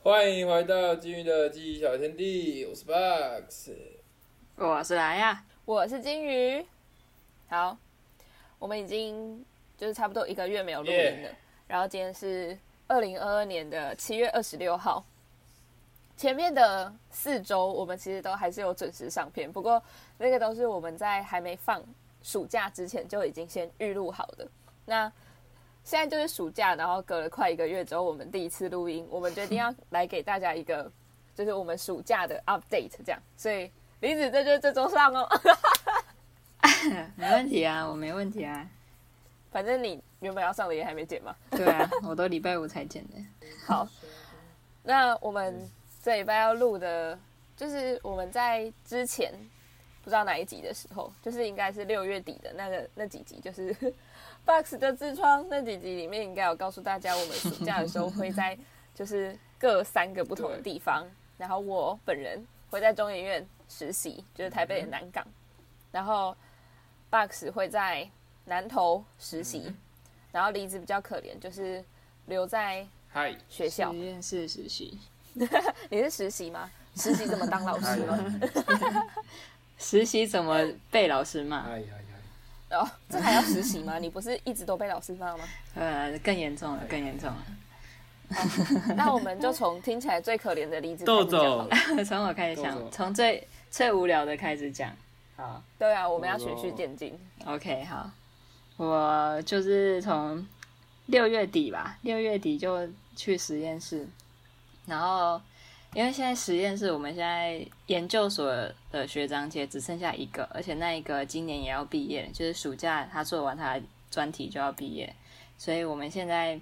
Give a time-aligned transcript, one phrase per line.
[0.00, 3.72] 欢迎回到金鱼的记忆小天地，我是 Box。
[4.54, 6.64] 我是来呀，我是金鱼。
[7.48, 7.76] 好，
[8.60, 9.44] 我们已经
[9.76, 11.30] 就是差不多一个月没有录音了。
[11.66, 12.56] 然后今天是
[12.86, 15.04] 二零二二年的七月二十六号。
[16.16, 19.82] 前面的四周我们其实都还是有准时上片，不过
[20.16, 21.82] 那个都是我们在还没放
[22.22, 24.46] 暑假之前就已经先预录好的。
[24.86, 25.12] 那
[25.88, 30.92] 现在就是暑假，然后隔了快一个月之后，我们第一次录音，我们决定要来给大家一个
[31.34, 33.18] 就是我们暑假的 update，这样。
[33.38, 35.26] 所以李子这就是这周上哦，
[37.16, 38.68] 没问题啊，我没问题啊。
[39.50, 41.34] 反正你原本要上的也还没剪嘛。
[41.52, 43.14] 对啊，我都礼拜五才剪的。
[43.66, 43.88] 好，
[44.82, 45.66] 那我们。
[46.00, 47.18] 这礼拜要录的，
[47.56, 49.34] 就是我们在之前
[50.02, 53.74] 不知道哪一集的时候，就是应该是六月底的那个那几集，就是
[54.48, 58.58] Box 的痔疮那几集里面，应该有告诉大家，我们暑假的时候会在
[58.94, 61.06] 就是各三个不同的地方，
[61.36, 65.22] 然后我本人会在中研院实习，就是台北的南港，
[65.92, 66.34] 然后
[67.10, 68.08] Box 会在
[68.46, 69.70] 南投实习，
[70.32, 71.84] 然后离子比较可怜，就是
[72.24, 72.86] 留在
[73.50, 74.98] 学校实验室实习。
[75.90, 76.70] 你是实习吗？
[76.96, 78.40] 实习怎么当老师吗？
[79.76, 81.66] 实习怎么被老师骂？
[82.70, 83.98] 哦，这还要实习吗？
[83.98, 85.44] 你不是一直都被老师骂吗？
[85.74, 87.46] 呃，更严重了，更严重了。
[88.94, 92.04] 那我们就从听起来最可怜的例子开始讲。
[92.04, 94.94] 从我开始讲，从最最无聊的开始讲。
[95.36, 97.18] 好，对啊，我们要循序渐进。
[97.46, 98.10] OK，好，
[98.76, 100.46] 我就是从
[101.06, 104.06] 六月底吧，六月底就去实验室。
[104.84, 105.40] 然后，
[105.94, 108.46] 因为现在实验室，我们现在研究所
[108.90, 115.12] 的学长姐只剩下一个，而且那一个今年也要毕业，就是暑假他做完他专题就要毕业，
[115.56, 116.60] 所以我们现在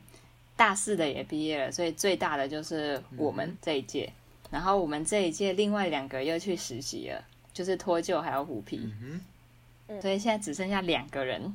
[0.57, 4.13] 大四的也毕业了，所以最大的就是我们这一届。
[4.49, 8.89] 然后我们这一届另外两个又去实习了，就是脱臼还有虎皮，
[10.01, 11.55] 所以现在只剩下两个人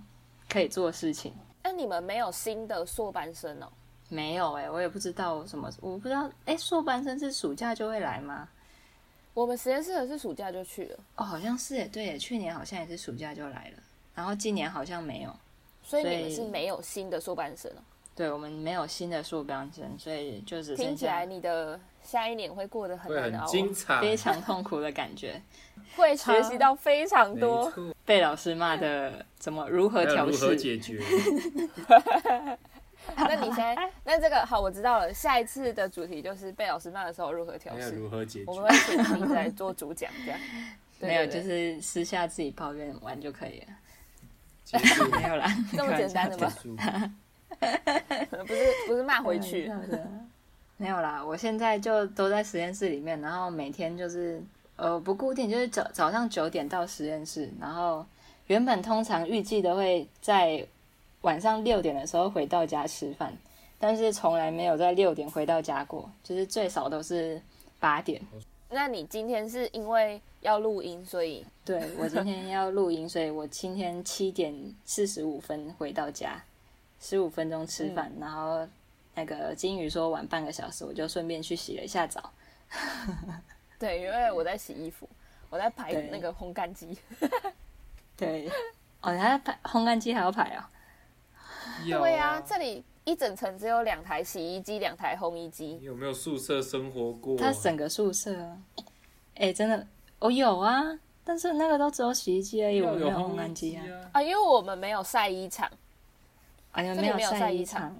[0.49, 1.33] 可以做事情。
[1.63, 3.71] 那你们没有新的硕班生哦？
[4.11, 8.47] 没有哎，我也不知道什么，我不知道哎，硕班生是暑假就会来吗？
[9.33, 10.99] 我们实验室的是暑假就去了。
[11.15, 13.81] 哦，好像是哎，对，去年好像也是暑假就来了，
[14.13, 15.33] 然后今年好像没有，
[15.81, 17.79] 所以你们是没有新的硕班生哦？
[18.13, 25.41] 对，我们没有新的硕班生，所以就是听起来你的下一年会过得很难熬，精彩，非常痛苦的感觉，
[25.95, 27.71] 会学习到非常多，
[28.05, 30.57] 被老师骂的怎么如何调试？
[30.57, 31.01] 解决。
[33.17, 35.13] 那你现在，那这个好，我知道了。
[35.13, 38.51] 下一次的主题就是被老师骂的时候如何调试，如何解决。
[38.51, 40.39] 我们会请你来做主讲，这样。
[41.01, 43.67] 没有，就是私下自己抱怨完就可以了。
[45.19, 46.53] 没有啦，这么简单的吗？
[47.59, 49.71] 不是，不是骂回去。
[50.77, 54.41] 没有啦，我现在就都在实验室里面，然后每天就是
[54.75, 58.05] 呃不固定，就是早早上九点到实验室，然后
[58.47, 60.65] 原本通常预计的会在。
[61.21, 63.35] 晚上六点的时候回到家吃饭，
[63.77, 67.41] 但是从来没有在六点回到家过，就是最少都是
[67.79, 68.21] 八点。
[68.69, 74.55] 那你今天是因为要录音，所以对我今天要录音， 所以我今天七点
[74.85, 76.41] 四十五分回到家，
[76.99, 78.65] 十五分钟吃饭，然后
[79.13, 82.31] 那个金鱼说晚半个小时，我就顺便去洗了一下澡。
[83.77, 85.07] 对，因为我在洗衣服，
[85.49, 86.97] 我在排那个烘干机。
[88.15, 88.49] 对，
[89.01, 90.69] 哦，还要排烘干机还要排啊。
[91.87, 95.79] 对呀，这里一整层只有两台洗衣机，两台烘衣机。
[95.81, 97.37] 有没有宿舍生活过？
[97.37, 98.57] 他整个宿舍，
[99.35, 99.87] 哎，真的，
[100.19, 100.83] 我有啊，
[101.23, 103.83] 但是那个都只有洗衣机而已，我没有烘干机啊。
[104.13, 105.69] 啊，因为我们没有晒衣场，
[106.71, 107.95] 啊，没有晒衣场，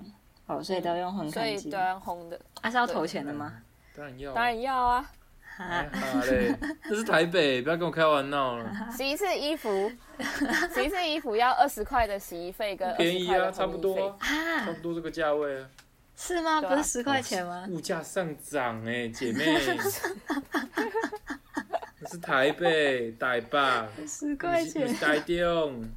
[0.48, 2.40] 哦，所以都用烘干机，都要烘的。
[2.62, 3.54] 啊，是要投钱的吗？
[3.96, 5.12] 当然要，当然要啊。
[5.58, 5.86] 哈
[6.30, 6.56] 嘞，
[6.90, 8.72] 这是台北，不要跟我开玩闹了。
[8.92, 9.92] 洗一次衣服，
[10.74, 15.70] 洗一次衣服要二十块的洗衣费跟便宜啊，差不多啊，差不多这个价位啊。
[16.16, 16.62] 是吗？
[16.62, 17.66] 不是十块钱吗？
[17.70, 19.46] 物价上涨哎，姐妹。
[22.10, 23.60] 是台北台北，
[24.08, 24.92] 十块钱。
[24.96, 25.88] 台中。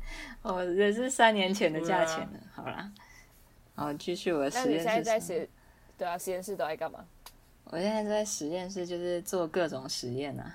[0.43, 2.29] 哦，这是三年前的价钱了。
[2.55, 2.91] 好啦，
[3.75, 4.85] 好，继续我的实验室。
[4.85, 5.49] 那你现在在实，
[5.97, 7.05] 对啊，实验室都在干嘛？
[7.75, 10.55] 我现在在实验室，就是做各种实验啊。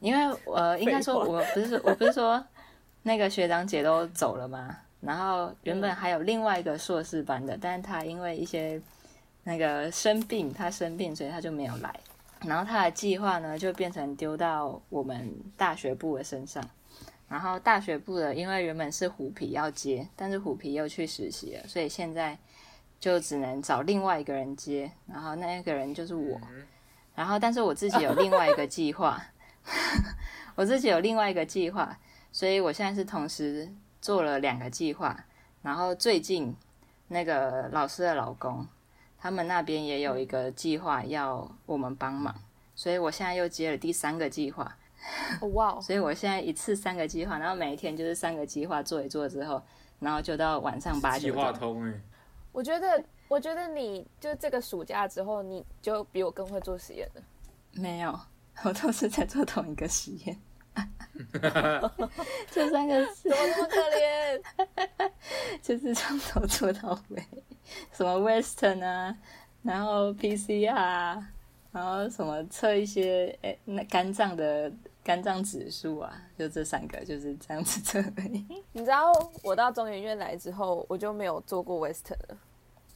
[0.00, 2.42] 因为呃， 应该说我不是我不是说
[3.02, 4.74] 那个学长姐都走了吗？
[5.02, 8.80] 然后原本还有另外一个硕士班的，但是他因为一些
[9.44, 11.94] 那个生病，他生病，所以他就没有来。
[12.46, 16.66] 然后他的计划呢，就变成丢到我们大学部的身上。
[17.28, 22.38] 然后大学部的，因为原本是虎皮要接，但是虎皮又去实习了，所以现在。
[23.02, 26.40] 就只能找另外一个人接，然后那个人就是我。
[26.48, 26.62] 嗯
[27.14, 29.22] 然后，但是我自己有另外一个计划，
[30.56, 31.94] 我自己有另外一个计划，
[32.32, 33.68] 所以我现在是同时
[34.00, 35.14] 做了两个计划。
[35.60, 36.56] 然后最近
[37.08, 38.66] 那个老师的老公，
[39.18, 42.34] 他们那边也有一个计划要我们帮忙，
[42.74, 44.74] 所以我现在又接了第三个计划。
[45.42, 49.62] 哦哇哦，所以我现在一次三个计划，然后每一天就是三个计划做一做之后，
[50.00, 51.44] 然后就到晚上八计九点。
[51.44, 52.00] 划通哎，
[52.52, 57.22] 我觉得，我觉得你就这个暑假之后，你就比我更会做实验了。
[57.72, 58.18] 没有，
[58.64, 60.38] 我都是在做同一个实验。
[62.50, 65.10] 这三个是怎么那么可怜？
[65.60, 67.22] 就是从头做到尾，
[67.92, 69.14] 什么 Western 啊，
[69.62, 71.28] 然后 PCR 啊，
[71.72, 74.72] 然后什么测一些诶那肝脏的
[75.04, 78.44] 肝脏指数啊，就这三个就是这样子测而已。
[78.72, 79.12] 你知道
[79.42, 82.36] 我到中研院来之后，我就没有做过 Western 了。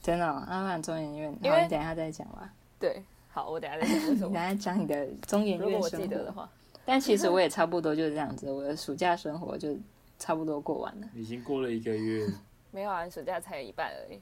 [0.01, 2.49] 真的、哦，阿曼中研院，因你等一下再讲吧。
[2.79, 4.33] 对，好，我等一下再讲你等。
[4.33, 6.49] 下讲你的中研如果我院生活记得的话，
[6.85, 9.75] 但其实我也差不多就是这样子，我的暑假生活就
[10.17, 11.07] 差不多过完了。
[11.13, 12.25] 已经过了一个月，
[12.71, 14.21] 没有啊，暑假才一半而已。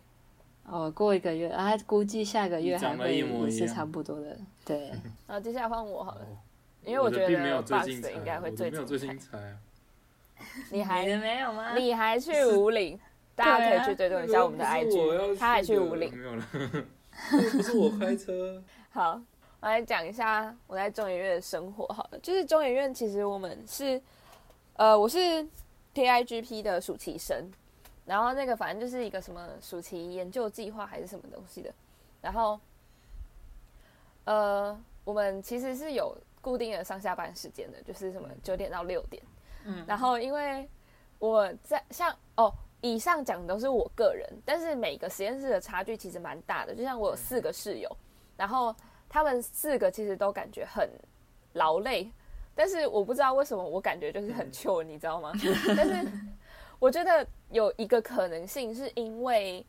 [0.66, 4.36] 哦，过一个月啊，估计下个月还会也是差不多的。
[4.66, 4.90] 对，
[5.28, 6.38] 然后接下来换我好了，哦
[6.86, 7.28] 因为我觉得
[7.64, 9.38] 最 Box 精彩的应该会最精彩。
[9.38, 9.58] 啊。
[10.70, 11.76] 你还你没有吗？
[11.76, 13.00] 你还去五岭，
[13.36, 16.16] 大家可以去追踪一下我们的 IG，他还去的五岭。
[16.16, 16.48] 没有了，
[17.32, 18.62] 不是我开车。
[18.92, 19.20] 好，
[19.60, 22.20] 我来讲一下我在中研院的生活好了。
[22.20, 24.02] 就是中研院其实我们是，
[24.76, 25.18] 呃，我是
[25.94, 27.50] TIGP 的暑期生，
[28.06, 31.74] 然后那个反正就是一个什么暑期研究计划还是什么东西的，
[32.22, 32.60] 然后，
[34.26, 36.16] 呃，我们其实是有
[36.46, 39.24] 固定的上下班时间的，就是什么九点到六点，
[39.66, 40.70] 嗯然后因为
[41.18, 42.54] 我在像哦。
[42.82, 46.76] 以上讲的都是我个人，但是每个实验室的差距其实蛮大的。
[46.76, 47.90] 就像我有四个室友，
[48.38, 48.76] 然后
[49.10, 50.88] 他们四个其实都感觉很
[51.54, 52.12] 劳累，
[52.54, 55.32] 但是我不知道为什么我感觉就是很 chill，你知道吗？
[55.76, 56.08] 但是
[56.78, 59.66] 我觉得有一个可能性是因为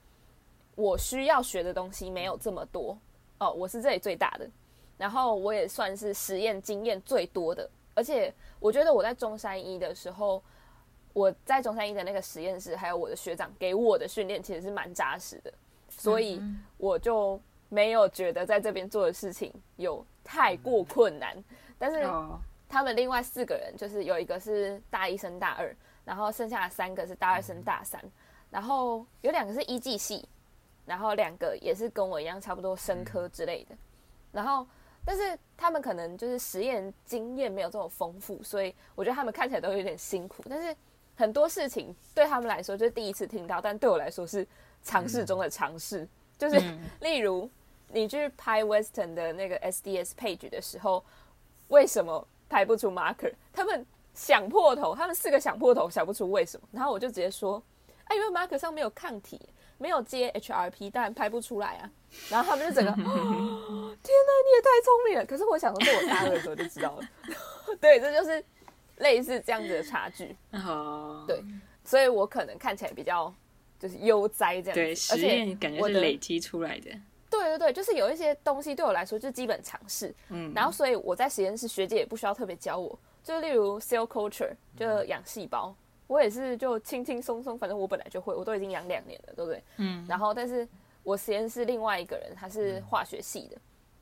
[0.75, 2.99] 我需要学的东西没有这么多
[3.39, 4.47] 哦，我是这里最大的，
[4.99, 10.43] 然后我也算是实验经验最多的，而且我觉得我在中山一的时候。
[11.13, 15.51] 我在中山一的那个实验室，还有我的学长给我的训练其实是蛮扎实的，
[15.89, 16.39] 所以
[16.77, 17.41] 我就
[17.71, 21.35] 没有觉得在这边做的事情有太过困难。
[21.79, 22.39] 但是哦，
[22.69, 27.99] 他们另外四个人，就是有一个是大一升大二，然后剩下的三个是大二升大三，
[28.51, 30.29] 然后有两个是一技系，
[30.85, 33.75] 然后两个也是跟我一样差不多生科之类的，
[34.33, 34.67] 然后
[35.07, 40.77] 但是他们可能就是实验经验没有这么丰富，所以我觉得他们看起来都有点辛苦，但是
[41.15, 44.45] 很多事情对他们来说就是第一次听到，但对我来说是
[44.83, 46.07] 尝试中的尝试，
[46.37, 47.49] 就是嗯例如
[47.89, 51.05] 你去拍 Western 的那个 SDS page 的时候，
[51.69, 53.33] 为什么拍不出 marker？
[53.53, 56.67] 他们想破头，他们四个想破头，想不出为什么。
[56.73, 57.63] 然后我就直接说，
[58.05, 59.41] 啊，因为 marker 上没有抗体，
[59.79, 61.91] 没有接 HRP，当然拍不出来啊。
[62.31, 65.27] 然后他们就整个， 哦天哪，你也太聪明了！
[65.27, 67.09] 可是我想说，是我大二的时候就知道了。
[67.81, 68.43] 对，这就是
[68.99, 70.35] 类似这样子的差距。
[70.53, 71.43] 哦，对
[71.85, 73.33] 所以我可能看起来比较
[73.79, 76.91] 就是悠哉这样子，对，而实且验感觉是累积出来的。
[77.29, 85.75] 对对对，就是有一些东西对我来说就是基本常识，嗯，然后所以我在实验室学姐也不需要特别教我，就例如 cell culture 就养细胞，
[86.07, 89.63] 我也是就轻轻松松，反正我本来就会，我都已经养两年了，对不对？
[89.79, 90.67] 嗯，然后但是
[91.03, 93.57] 我实验室另外一个人他是化学系的，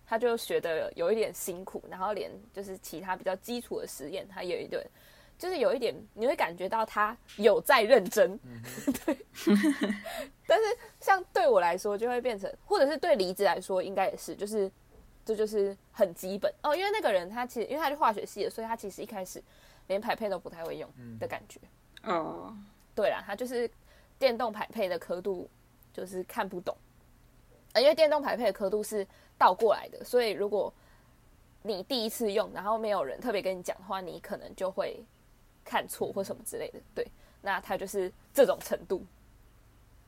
[0.06, 4.82] 他就学的有一点辛苦，然后连就是其他比较基础的实验，他有一点
[5.38, 8.38] 就是有一点你会感觉到他有在认真，
[9.04, 9.18] 对。
[10.46, 10.64] 但是
[11.00, 14.70] 像对我来说，就会变成，或者是对离子来说，应该也是，就是
[15.25, 16.76] 这就是很基本哦。
[16.76, 19.42] 因为那个人他其实因为他是化学系的，所以他其实一开始
[19.87, 21.58] 连排配都不太会用的感觉。
[22.06, 22.56] 哦，
[22.94, 23.70] 对啦，它就是
[24.18, 25.49] 电动排配的刻度
[25.92, 26.76] 就是看不懂，
[27.73, 29.06] 呃，因为电动排配的刻度是
[29.38, 30.73] 倒过来的，所以如果
[31.62, 35.02] 你第一次用，然后没有人特别跟你讲的话，你可能就会
[35.64, 36.80] 看错或什么之类的。
[36.94, 37.06] 对，
[37.42, 39.04] 那他就是这种程度，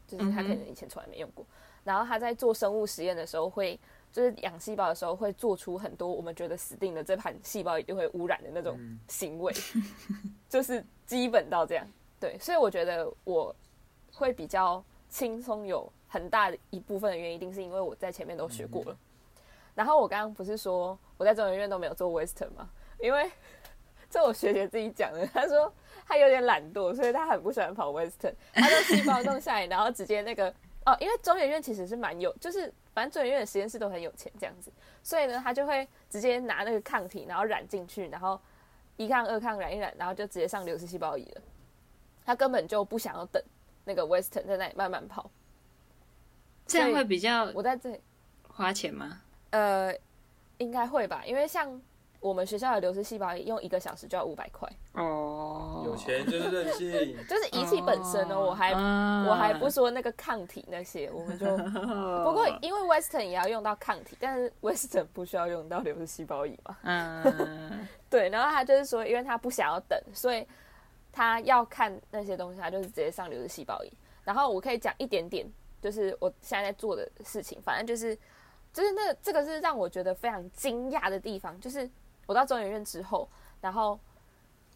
[0.07, 1.45] 就是他可能以前从来没用过。
[1.85, 3.79] 然后他在做生物实验的时候会。
[4.13, 9.53] 就是养细胞的时候，会做出很多我们觉得死定了，这盘细胞一定会污染的那种行为，
[10.49, 11.87] 就是基本到这样。
[12.19, 13.55] 对，所以我觉得我
[14.13, 18.97] 会比较轻松，有很大的一部分的原因，一定是因为我在前面都学过了。
[19.75, 22.69] 然后我刚刚不是说我在中研院都没有做 Western 吗？
[22.99, 23.31] 因为
[24.09, 25.71] 这我学姐自己讲的，她说
[26.07, 30.49] 她有点懒惰，所以她很不喜欢跑 Western，她就细胞弄下来，然后直接那个
[30.87, 34.73] 哦，因为中研院其实是蛮有，就是反正中研院的实验室都很有钱这样子，
[35.03, 38.41] 所以呢，她就会直接拿那个抗体，然后染进去，然后
[38.97, 41.43] 一抗二抗染一染，然后就直接上流式细胞仪了。
[42.25, 43.43] 他根本就不想要等
[43.85, 45.31] 那个 Western 在那里慢慢跑。
[46.67, 48.01] 这样会比较我在这里
[48.49, 49.21] 花钱吗？
[49.51, 49.97] 呃，
[50.59, 51.81] 应该会吧，因为像
[52.21, 57.17] 我们学校的流式细胞仪用一个小时就要五百块，哦，有钱就是任性。
[57.29, 61.47] 就是仪器本身呢，我还啊我还不说那个抗体那些，我们就
[62.25, 66.77] 不过因为 Western 也要用到抗体，但是 Western 不需要用到流式细胞仪嘛。
[66.83, 70.47] 嗯， 对，然后他就是说，因为他不想要等，所以
[71.13, 73.93] 他要看那些东西，他就是直接上流式细胞仪。
[74.25, 75.47] 然后我可以讲一点点，
[75.81, 78.17] 就是我现在在做的事情，反正就是
[78.73, 81.89] 就是那这个是让我觉得非常惊讶的地方，就是
[82.27, 83.29] 我到中研院之后，
[83.61, 83.99] 然后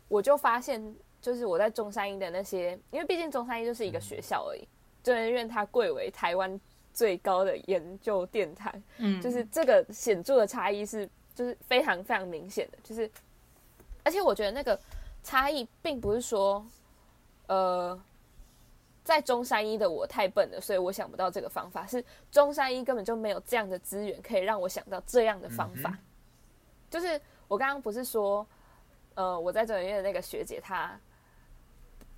[0.08, 4.66] 我就发现，就是我在中山医的那些，因为毕竟中山医就是一个学校而已，
[5.02, 6.58] 中研院它贵为台湾
[6.94, 13.10] 最高的研究殿堂，嗯，就是这个显著的差异是，就是非常非常明显的，就是，
[14.04, 14.78] 而且我觉得那个
[15.22, 16.64] 差异并不是说，
[17.48, 18.00] 呃，
[19.02, 25.90] 在中山医的我太笨了，所以我想不到这个方法，是中山医根本就没有这样的资源可以让我想到这样的方法。
[25.90, 25.98] 嗯
[26.90, 28.46] 就是我刚刚不是说，
[29.16, 30.96] 呃，我在中研院的那个学姐她，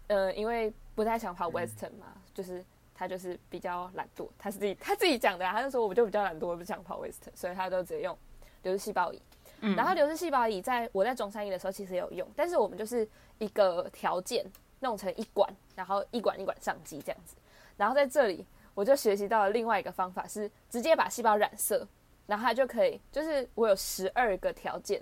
[0.09, 2.63] 呃，因为不太想跑 Western 嘛，就是
[2.95, 8.17] 她就是比较懒惰，她是自己她自己讲的、啊，她就说我就比较懒惰，我不想跑 Western，所以她就直接用
[8.63, 9.23] 流式细胞仪。
[9.63, 13.09] 嗯然后流式细胞仪在我在中山医的时候其实有用，但是我们就是
[13.39, 14.45] 一个条件
[14.81, 17.37] 弄成一管，然后一管一管上机这样子。
[17.79, 21.89] 然后在这里我就学习到了另外一个方法，是直接把细胞染色，
[22.27, 25.01] 然后它就可以，就是我有十二个条件，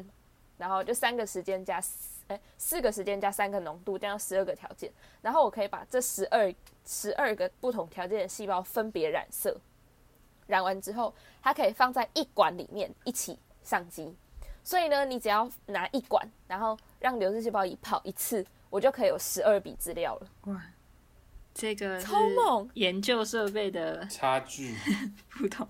[0.60, 9.58] 然后就三个时间加四，哎，四个时间加三个浓度，这样十二个条件，然后我可以把这十二十二个不同条件的细胞分别染色，
[10.46, 14.14] 染完之后，它可以放在一管里面一起上机。
[14.62, 20.62] 所以呢，你只要拿一管，然后让流式细胞一跑一次，我就可以有十二笔资料了，哇，
[21.54, 22.68] 这个是超猛！
[22.74, 24.76] 研究设备的差距，
[25.38, 25.66] 不同，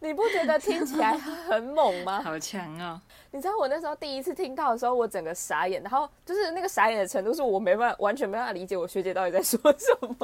[0.00, 2.20] 你不觉得听起来很猛吗？
[2.20, 3.00] 好强哦！
[3.34, 10.14] 你知道我那时候第一次听到的时候，我整个傻眼，然后就是那个傻眼的程度，是我没办法完全没办法理解我学姐到底在说什么。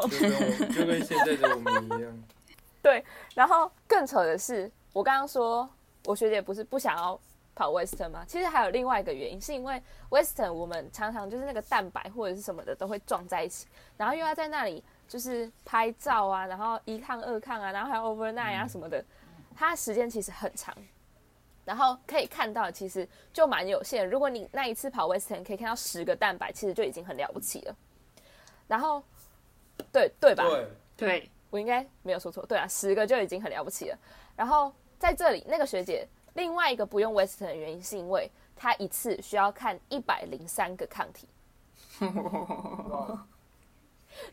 [0.68, 2.22] 就跟现在的我们一样。
[2.80, 5.68] 对然后更扯的是，我刚刚说
[6.04, 7.20] 我学姐不是不想要
[7.52, 8.24] 跑 Western 吗？
[8.28, 19.04] 其实还有另外一个原因，是因为 Western 我们常常就是那个蛋白或者是什么的都会撞在一起，然后又要在那里就是拍照啊，然后一抗二抗啊，然后还有 overnight 啊什么的，
[19.56, 20.72] 它时间其实很长。
[21.70, 24.04] 然后可以看到，其实就蛮有限。
[24.10, 27.76] 如果你那一次跑 Western 可以看到十个蛋白，其实就已经很了不起了。
[28.66, 29.00] 然后，
[29.92, 30.42] 对对吧？
[30.48, 33.96] 对，对，我应该没有说错，对啊，十个就已经很了不起了。
[34.34, 41.28] 然后在这里，那个学姐另外一个不用 Western 的原因，是因为她一次需要看一百零三个抗体，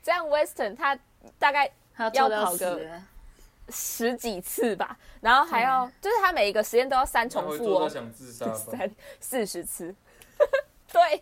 [0.02, 0.98] 这样 Western 她
[1.38, 3.00] 大概要跑个
[3.70, 7.90] 十几次吧，然后还要就是它每一个实验都要三重复哦？
[7.90, 8.12] 三
[9.20, 9.94] 四十次，
[10.92, 11.22] 对。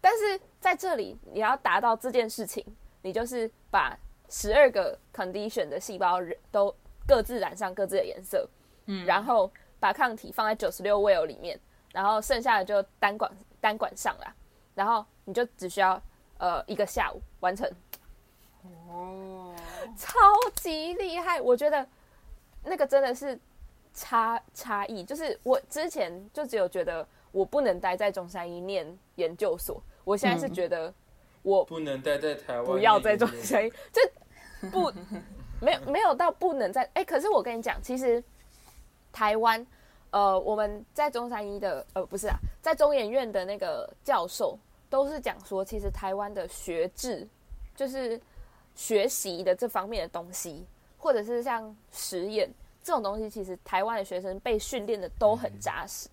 [0.00, 2.64] 但是在这里，你要达到这件事情，
[3.02, 3.98] 你就是把
[4.28, 6.18] 十二个 condition 的细胞
[6.52, 6.72] 都
[7.08, 8.48] 各自染上各自的颜色，
[8.84, 9.50] 嗯，然后
[9.80, 11.58] 把抗体放在九十六 well 里面，
[11.92, 13.28] 然后剩下的就单管
[13.60, 14.32] 单管上啦，
[14.76, 16.00] 然后你就只需要
[16.38, 17.68] 呃一个下午完成，
[18.88, 19.54] 哦，
[19.96, 20.18] 超
[20.54, 21.40] 级厉害！
[21.40, 21.86] 我觉得
[22.64, 23.38] 那个真的是
[23.94, 30.92] 差差异，就是我之前就只有觉得我不能待在中山医念研究所，我现在是觉得
[31.42, 34.92] 我不能待在台湾，不要在中山医，就不
[35.60, 38.22] 没有没有到不能在哎、可是我跟你讲，其实
[39.12, 39.64] 台湾
[40.10, 44.58] 呃我们在中山医的呃不是啊，在中研院的那个教授
[44.90, 47.26] 都是讲说，其实台湾的学制
[47.74, 48.20] 就是
[48.76, 50.64] 学习的这方面的东西，
[50.98, 52.48] 或者是像实验
[52.82, 56.08] 这种东西，其实台湾的学生被训练的都很扎实，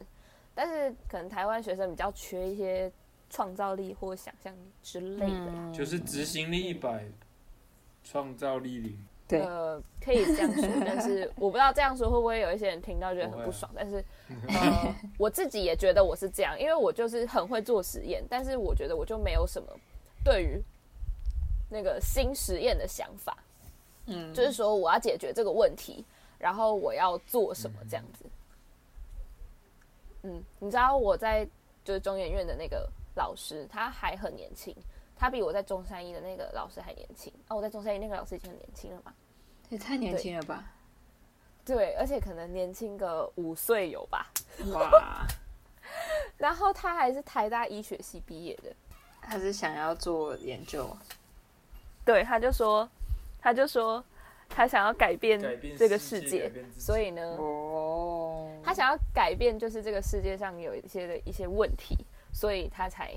[0.56, 2.92] 但是可能台湾学生比较缺一些
[3.30, 5.48] 创造力或想象力之类的。
[5.50, 7.04] 嗯就是执行力一百，
[8.04, 8.98] 创造力零。
[9.26, 13.72] 对呃，可以这样说， 但是我不知道这样说会不会有一些人听到觉得很不爽。
[13.74, 14.04] 但是，
[14.50, 19.68] 呃，我自己也觉得我是这样，因为我就是很会做实验，但是我觉得我就没有什么
[20.24, 20.62] 对于
[21.74, 23.36] 那个新实验的想法，
[24.06, 26.06] 嗯，就是说我要解决这个问题，
[26.38, 28.24] 然后我要做什么这样子。
[30.22, 31.44] 嗯，你知道我在
[31.84, 34.74] 就是中研院的那个老师，他还很年轻，
[35.18, 37.34] 他比我在中山医的那个老师还年轻。
[37.48, 39.14] 啊，我在中山医那个老师已经很年轻了嘛。
[39.70, 40.72] 也太年轻了吧！
[41.66, 44.32] 对，而且可能年轻个五岁有吧。
[44.72, 45.26] 哇，
[46.38, 48.72] 然后他还是台大医学系毕业的，
[49.22, 50.96] 他是想要做研究，
[52.06, 52.88] 对，他就说，
[53.40, 54.04] 他就说
[54.50, 55.40] 他想要改变
[55.78, 61.98] 这个世界所以呢，哦，他想要改变就是这个世界上有一些的一些问题，
[62.32, 63.14] 所以他才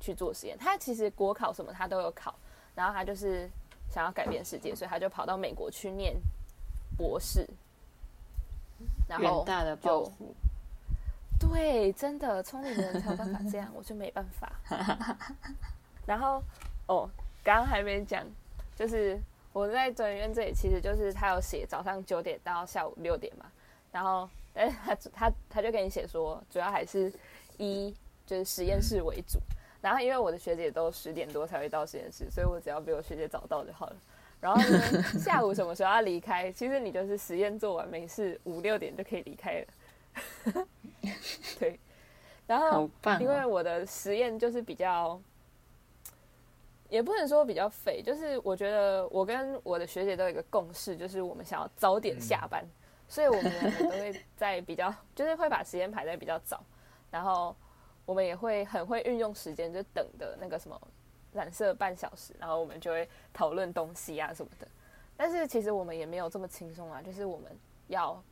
[0.00, 0.56] 去做实验。
[0.56, 2.34] 他其实国考什么他都有考，
[2.74, 3.50] 然后他就是
[3.90, 6.16] 想要改变世界，所以他就跑到美国去念
[6.96, 7.46] 博士，
[9.08, 10.34] 然后远大的抱负，
[11.38, 14.52] 对，真的聪明的人才有办法这样，我就没办法。
[16.06, 16.42] 然后
[16.86, 17.08] 哦，
[17.42, 18.24] 刚刚还没讲，
[18.76, 19.18] 就是
[19.52, 23.46] 我在转院这里，其实就是他有写早上九点到下午六点嘛，
[23.90, 27.12] 然后但是他他他就给你写说，主要还是
[27.56, 27.94] 一
[28.26, 29.38] 就是实验室为主。
[29.80, 33.96] 然后因为我的学姐都十点多才会到实验室，所以我只要比我学姐早到就好了。
[34.40, 36.50] 然后呢，下午什么时候要离开？
[36.52, 40.66] 其实你就是实验做完没事，五六点就可以离开了。
[41.60, 41.78] 对，
[42.46, 42.90] 然后！
[43.20, 45.20] 因为我的实验就是比较，
[46.88, 52.64] 也不能说比较废，就是我觉得我跟我的学姐都有一个共识，就是我们想要早点下班，
[53.08, 56.62] 所以我们两个都会在比较，就是会把时间排在比较早，
[57.10, 57.54] 然后
[58.06, 60.80] 我们也会很会运用时间，就等的那个什么
[61.32, 64.66] 染色半小时，然后我们就会讨论东西啊什么的。
[65.16, 67.54] 但是其实我们也没有这么轻松啊，就是我们
[67.88, 68.22] 要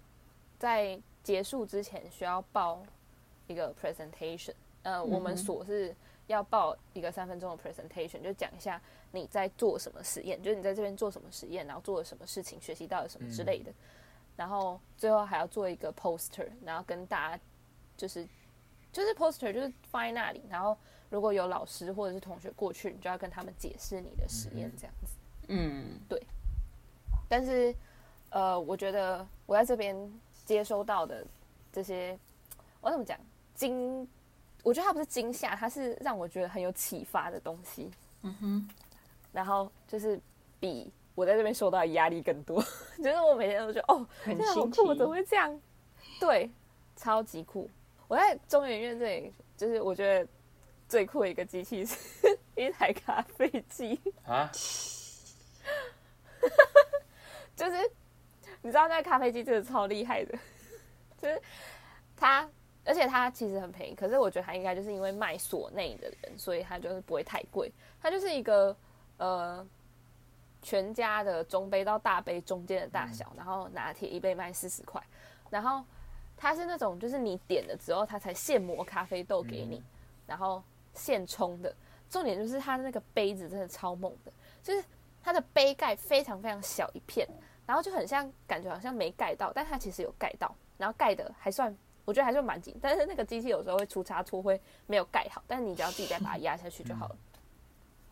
[0.58, 2.82] 在结束之前需要报
[3.48, 5.94] 一个 presentation，呃，我们所是
[6.26, 8.80] 要报一个三分钟的 presentation，就讲一下
[9.12, 13.72] 你在做什么实验，就是你在这边做什么实验，然后做了什么事情，学习到了什么之类的。
[14.36, 17.42] 然后最后还要做一个 poster，然后跟大家
[17.96, 18.26] 就是
[18.92, 20.76] 就是 poster 就是放在那里，然后
[21.08, 25.14] 如果有老师或者是同学过去，你就要跟他们解释你的实验这样子。
[25.48, 26.20] 嗯，对
[27.28, 27.74] 但是，
[28.30, 29.96] 呃，我觉得我在这边
[30.44, 31.24] 接收到的
[31.72, 32.18] 这些，
[32.80, 33.18] 我怎么讲
[33.54, 34.06] 惊？
[34.66, 37.88] 我觉得它不是惊吓，它是让我觉得很有启发的东西。
[38.22, 38.68] 嗯哼，
[39.32, 40.20] 然后就是
[40.58, 42.60] 比我在这边受到的压力更多，
[42.98, 45.60] 就是我每天都觉得哦，很这样好酷，奇怎么会这样？
[46.18, 46.50] 对，
[46.96, 47.70] 超级酷。
[48.08, 50.26] 我在中研院这里，就是我觉得
[50.88, 51.96] 最酷的一个机器是
[52.56, 54.00] 一台咖啡机。
[54.24, 54.50] 啊，
[57.54, 57.76] 就是
[58.62, 60.36] 你知道那个咖啡机真的超厉害的，
[61.22, 61.40] 就是
[62.16, 62.50] 它，
[62.86, 67.70] 而且它其实很便宜，可是我觉得它应该就是因为卖所内的人，所以它就是不会太贵。
[68.00, 68.74] 它就是一个
[69.18, 69.66] 呃
[70.62, 75.02] 全家的中杯到大杯中间的大小，然后拿铁一杯卖四十块，
[75.50, 75.84] 然后
[76.36, 79.82] 它是那种就是你点了之后，它才现磨咖啡豆给你，
[80.26, 80.62] 然后
[80.94, 81.74] 现冲的。
[82.08, 84.84] 重点就是它那个杯子真的超猛的，就是
[85.20, 87.28] 它的杯盖非常非常小一片，
[87.66, 92.74] 然后就很像感觉好像没盖到，但它其实有盖到，然后盖的还算，我觉得还是蛮紧。
[92.80, 97.16] 但是那个机器有时候会出差错，会没有盖好，但是你只要自己再把它压下去就好了。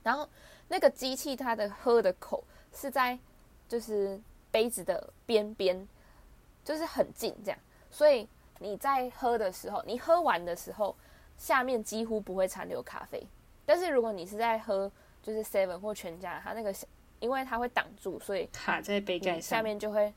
[0.02, 0.28] 然后
[0.68, 3.18] 那个机器它的喝的口是在
[3.66, 5.88] 就是杯子的边边，
[6.62, 7.58] 就是很近这样，
[7.90, 8.28] 所以
[8.58, 10.94] 你在喝的时候，你喝完的时候，
[11.38, 13.26] 下面几乎不会残留咖啡。
[13.64, 14.90] 但是如果你是在喝
[15.22, 16.74] 就是 Seven 或全家，它那个
[17.20, 20.12] 因为它会挡住，所以卡在杯盖上，下面就会，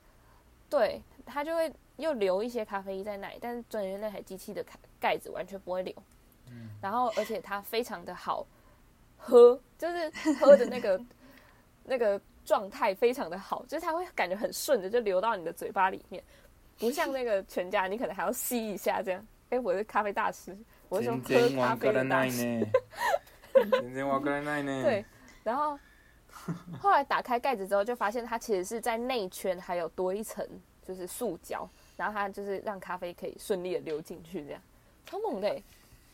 [0.70, 5.95] 对，它就会又留一些咖啡因在那里，但是中研院那台机器的盖盖子完全不会留，
[6.81, 8.47] 然后而且它非常的好
[9.17, 11.01] 喝，就是 喝的那个
[11.85, 16.23] 那个状态非常的好，就是它会感觉很顺的就流到你的嘴巴里面，
[16.79, 19.27] 不像那个全家，你可能还要吸一下这样。
[19.51, 20.57] 哎，我是咖啡大师，
[20.89, 22.43] 我是说全喝咖啡然わから的大师。
[22.43, 22.71] ないね。
[23.71, 24.83] 全然わからないね。
[24.83, 25.05] 对，
[25.45, 25.79] 然后
[26.81, 30.47] 后来打开盖子之后，就发现它其实是在内圈还有多一层
[30.83, 34.62] 就是塑胶， 然后它就是让咖啡可以顺利的流进去，这样
[35.06, 35.62] 超猛的欸。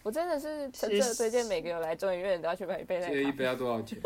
[0.01, 3.99] 我真的是诚挚的推荐每个有来中研院的都要去买一杯那这个一杯要多少钱？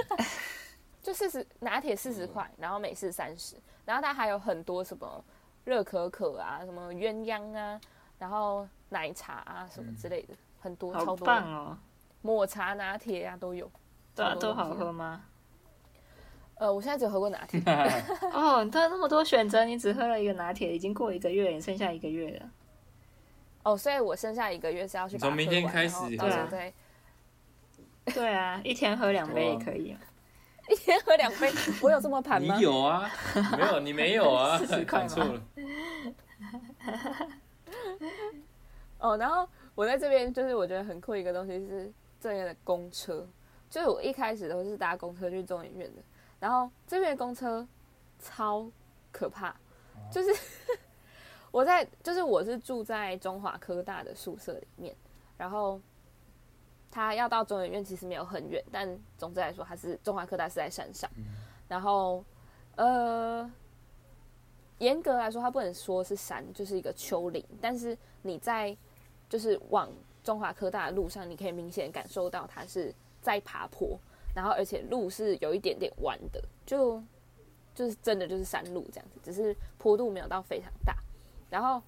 [1.02, 5.24] 就四十拿铁四十块，然后美式三十，然后它还有很多什么
[5.64, 7.80] 热可可啊，什么鸳鸯啊，
[8.20, 11.78] 然后奶茶啊什么之类的，很多超多，棒哦！
[12.22, 13.72] 抹茶拿铁啊都有。
[14.14, 15.24] 对啊，都好喝吗？
[16.60, 17.62] 呃，我现在只喝过拿铁。
[18.34, 22.50] 哦，你都有那么多选择，你只喝了一个拿铁，已经过一个月，你剩下一个月了。
[23.64, 26.74] 哦，所以我剩下一个月是要去从明天开始喝再
[28.14, 30.00] 对啊，一天喝两杯也可以啊。
[30.70, 31.50] 一天喝两杯，
[31.82, 32.62] 我有这么盘吗你？
[32.62, 33.10] 有啊？
[33.58, 35.42] 没有，你没有啊？40块吗讲错了。
[39.00, 43.26] 哦，然后我在这边就是我觉得很酷一个东西是这边的公车，
[43.70, 46.02] 就是我一开始都是搭公车去中研院的，
[46.40, 47.68] 然后这边的公车
[48.20, 48.70] 超
[49.12, 49.56] 可怕，
[50.12, 50.30] 就是
[51.52, 54.96] 我在就是我是住在中华科大的宿舍里面，
[55.38, 55.80] 然后
[56.92, 61.10] 他要到中研院其实没有很远，但总之来说，它是中华科大是在山上，
[61.68, 62.24] 然后
[62.76, 63.52] 呃，
[64.78, 68.76] 严格来说，它不能说是山，就是一个丘陵，但是你在
[69.28, 69.90] 就是往
[70.24, 74.00] 中华科大的路上，你可以明显感受到它是在爬坡，
[74.38, 77.02] 然后而且路是有一点点弯的，就
[77.74, 80.96] 就是真的就是山路这样子，只是坡度没有到非常大。
[81.50, 81.82] 然后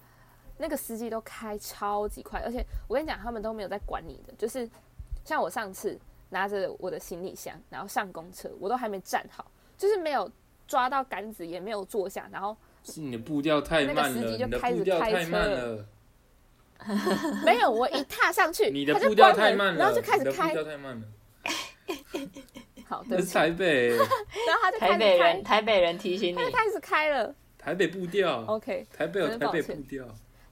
[0.58, 4.68] 那个司机都开超级快，而且我跟你讲，他们都没有在管你的，就是
[5.24, 5.96] 像我上次
[6.28, 10.28] 拿着我的行李箱，然后上公车，我都还没站好，就是没有
[10.66, 15.86] 抓到杆子，也没有坐下，然后是你的步调太慢了，那个司机就开始开车了，
[17.44, 21.06] 没有，我一踏上去，你的步调太慢了，然后就开始开步调，太慢了。
[22.88, 26.36] 好，那是对不起，台北， 然后他就开始台北人，开，台北人提醒你。
[26.36, 27.34] 他，就开始开了。
[27.58, 30.04] 台北步调，，OK，台北有台北步调。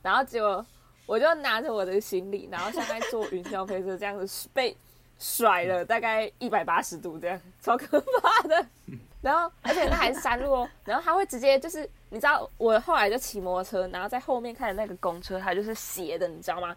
[0.03, 0.65] 然后结果
[1.07, 4.77] 我就拿着我的行李，然后像在坐云霄飞车这样子被
[5.19, 8.67] 甩了大概一百八十度，这样超可怕的。
[9.21, 16.77] 然后而且那还是山路哦，然后他会直接就是你知道，我后来就骑摩托车，然后在后面看的那个公车，它就是斜的，你知道吗？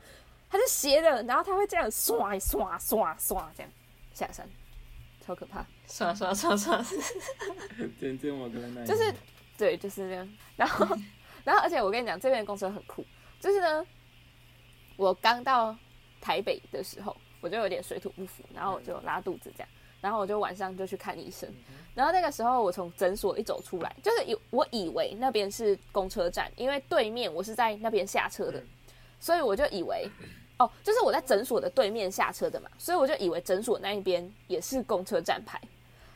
[0.49, 3.71] 它是斜的，然后它会这样刷刷刷刷这样
[4.13, 4.47] 下山，
[5.31, 5.65] 超可怕。
[5.87, 6.83] 刷刷刷刷，
[7.99, 9.13] 真正 我跟那就是
[9.57, 10.29] 对，就是这样。
[10.57, 10.85] 然后，
[11.45, 13.05] 然后，而且我跟你讲，这边的公车很酷，
[13.39, 13.85] 就是呢，
[14.97, 15.75] 我刚到
[16.19, 19.69] 台北的时候，我就有点水土不服，然后我就拉肚子这样，
[20.01, 21.49] 然后我就晚上就去看医生。
[21.95, 28.61] 然后那个时候我从诊所一走出来，就是以我以为那边是公车站，因为对面我是在那边下车的，
[29.19, 30.09] 所以我就以为。
[30.61, 35.59] 哦，就是我在诊所的对面下车的嘛，所以我就以为诊所那一边也是公车站牌。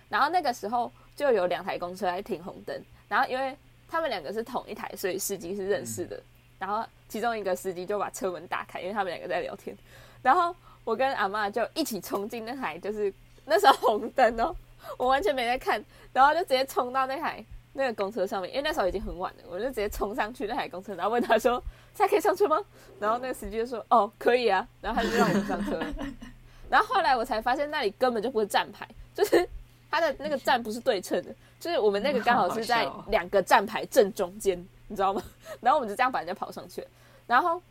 [0.08, 3.58] 然后那个时候就有两台公车在停红灯，然后因为
[3.90, 6.22] 他们两个是同一台，所以司机是认识的。
[6.60, 9.76] 然后其中一个司机就把车门打开，因为他们两个在聊天。
[10.22, 13.12] 然后我跟阿妈就一起冲进那台，就是
[13.46, 14.56] 那时候红灯哦，
[14.98, 17.44] 我完全没在看，然后就直接冲到那台
[17.78, 21.62] 那个公车上面，因为那时候已经很晚了，我就直接冲上去那台公车，然后问他说
[21.94, 22.58] ：“现在可以上车吗？”
[23.00, 25.80] 然后那个司机就说：“哦，可以啊。”然后他就让我们上车。
[26.70, 29.48] 然后后来我才发现那里根本就不是站牌，就是
[29.92, 34.58] 他的那个站不是对称的，就是我们那个刚好是在两个站牌正中间，
[34.88, 35.22] 你知道吗？
[35.60, 36.88] 然后我们就这样把人家跑上去了。
[37.28, 37.62] 然后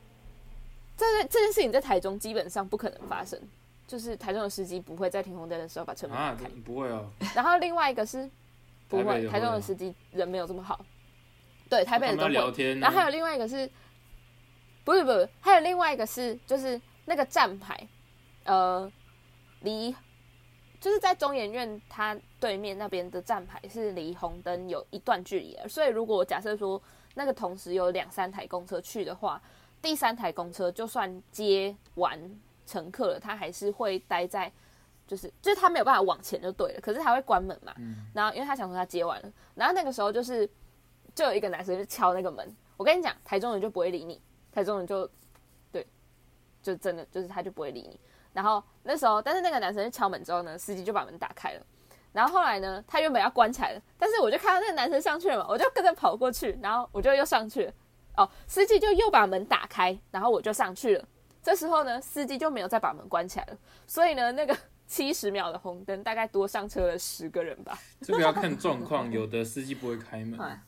[0.96, 3.40] 这这件事情在台中基本上不可能发生，
[3.86, 8.30] 就是台中的司机不会在停红灯的时候把车门打啊开。，不会哦，然后另外一个是
[9.02, 10.84] 不会，台中的司机人没有这么好，
[11.68, 13.70] 对，台北的都聊天，然后还有另外一个是，
[14.84, 17.88] 不是不是，还有另外一个是，就是那个站牌，
[18.44, 18.90] 呃，
[19.60, 19.94] 离
[20.80, 26.80] 就是在中研院它对面那边的站牌是离红灯有一段距离的，所以如果假设说
[27.14, 29.40] 那个同时有两三台公车去的话，
[29.80, 32.18] 第三台公车就算接完
[32.66, 34.52] 乘客了，它还是会待在。
[35.06, 37.74] 就是就是他没有办法往前就对了，可是他会关门嘛，
[38.14, 40.48] 然后因为他想说他接完了，然后那个时候就是
[41.14, 45.08] 就有一个男生就敲那个门，我跟你讲，台中人就不会理你，台中人就
[45.70, 45.86] 对，
[46.62, 48.00] 就真的就是他就不会理你。
[48.32, 51.66] 然后那时候，但是那个男生敲门之后呢，司机就把门打开了。
[52.12, 57.72] 然后后来呢，他原本要关起来了，但是我就看到那个男生上去了嘛，我就跟着跑过去，然后我就又上去了。
[58.16, 61.04] 哦，司机就又把门打开，然后我就上去了。
[61.42, 67.78] 这时候呢，司机就没有再把门关起来了，所以呢，那个七十秒的红灯大概多上车了十个人吧。
[68.00, 70.60] 这个要看状况，有的司机不会开门，哎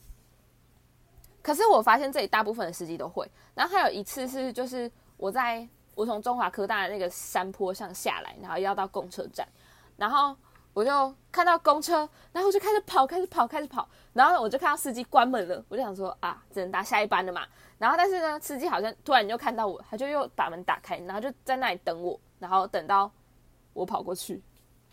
[1.41, 3.25] 可是我发现这里大部分的司机都会。
[3.55, 9.47] 然后还有一次是，就是我在我从中华科大的那个山坡上下来，然后要到公车站，
[9.95, 10.35] 然后
[10.73, 11.99] 我就看到公车，
[12.33, 17.47] 然后我就开始跑，开始跑，开始跑，然后我就看到司机关门了，我就想说啊，只能搭下一班了嘛。
[17.77, 23.09] 然后但是呢，司机好像突然就看到我，他就又把门打开，然后就在那里等我，然后等到
[23.77, 24.41] 我跑过去。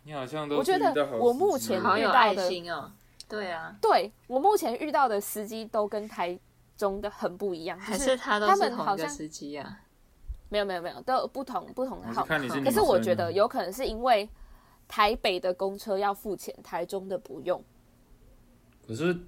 [0.02, 2.92] 你好像都我觉得我目前好有爱遇到的心哦。
[3.26, 6.38] 对啊，对我目前遇到的司机都跟台
[6.76, 9.80] 中的很不一样，还是他都他是同一个们好像司机啊？
[10.50, 12.14] 没有没有没有，都有不同不同的号码。
[12.14, 14.28] 还是看你是女可是我觉得有可能是因为
[14.86, 17.64] 台北的公车要付钱，台中的不用。
[18.86, 19.18] 可是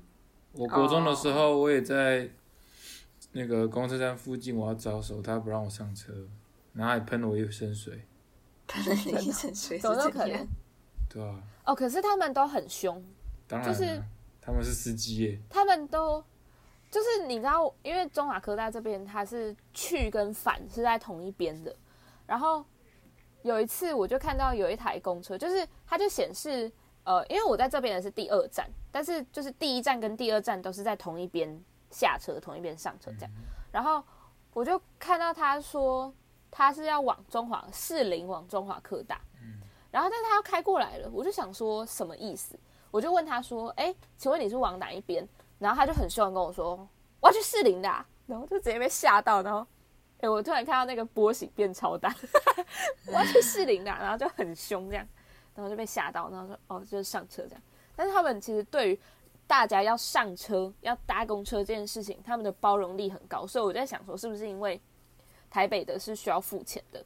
[0.52, 2.28] 我国中的时候，我也在
[3.32, 6.12] 那个公车站附近，我要招手，他不让我上车，
[6.74, 8.04] 然后还喷了我一身水，
[8.66, 10.48] 可能你一身水是怎么都可能？
[11.08, 13.02] 对啊，哦，可是他们都很凶，
[13.46, 14.02] 当然、啊，就是
[14.40, 16.22] 他们是司机耶，他们都
[16.90, 21.74] 就是你知道，因为中华科大这边它是去跟返是在同一边的，
[22.26, 22.64] 然后
[23.42, 26.70] 有一次我就看到有一台公车，就是它就显示
[27.04, 33.30] 呃，因为我在这边的是第二站，但是就是第一站跟第二站都是在同一边下车，同一边上车这样。
[33.70, 34.02] 然后
[34.52, 36.12] 我就看到他说
[36.56, 42.58] 他是要往中华士林往中华科大，嗯然后但是他要开过来了，我就想说什么意思？
[42.90, 46.76] 我就问他说：“哎，请问你是往哪一边？”然后他就很凶跟我说
[47.20, 47.88] ：“我要去士林的。”
[48.26, 49.66] 然后就直接被吓到，然后
[50.20, 52.14] 哎，我突然看到那个波形变超大，
[53.06, 55.06] 我要去士林的，然后就很凶这样，
[55.54, 57.62] 然后就被吓到，然后说：“哦，就是上车这样。”
[57.94, 59.00] 但是他们其实对于
[59.46, 64.80] 大家要上车要搭公车这件事情，他们的包容力很高，所以我在想说，是不是因为
[65.50, 67.04] 台北的是需要付钱的？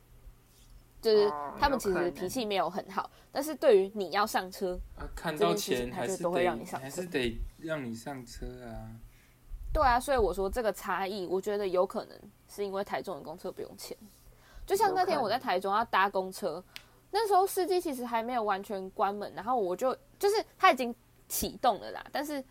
[1.00, 8.92] 就是他们其实脾气没有很好，但是对于你要上车，啊，看到钱还是会让你上车还是得让你上车啊。
[9.72, 13.96] 对啊，所以我说这个差异，我觉得有可能是因为台中的公车不用钱。
[14.66, 16.62] 就像那天我在台中要搭公车，
[17.10, 20.94] 那时候司机其实还没有完全关门，然后我就就是他已经
[21.28, 22.44] 启动了啦，但是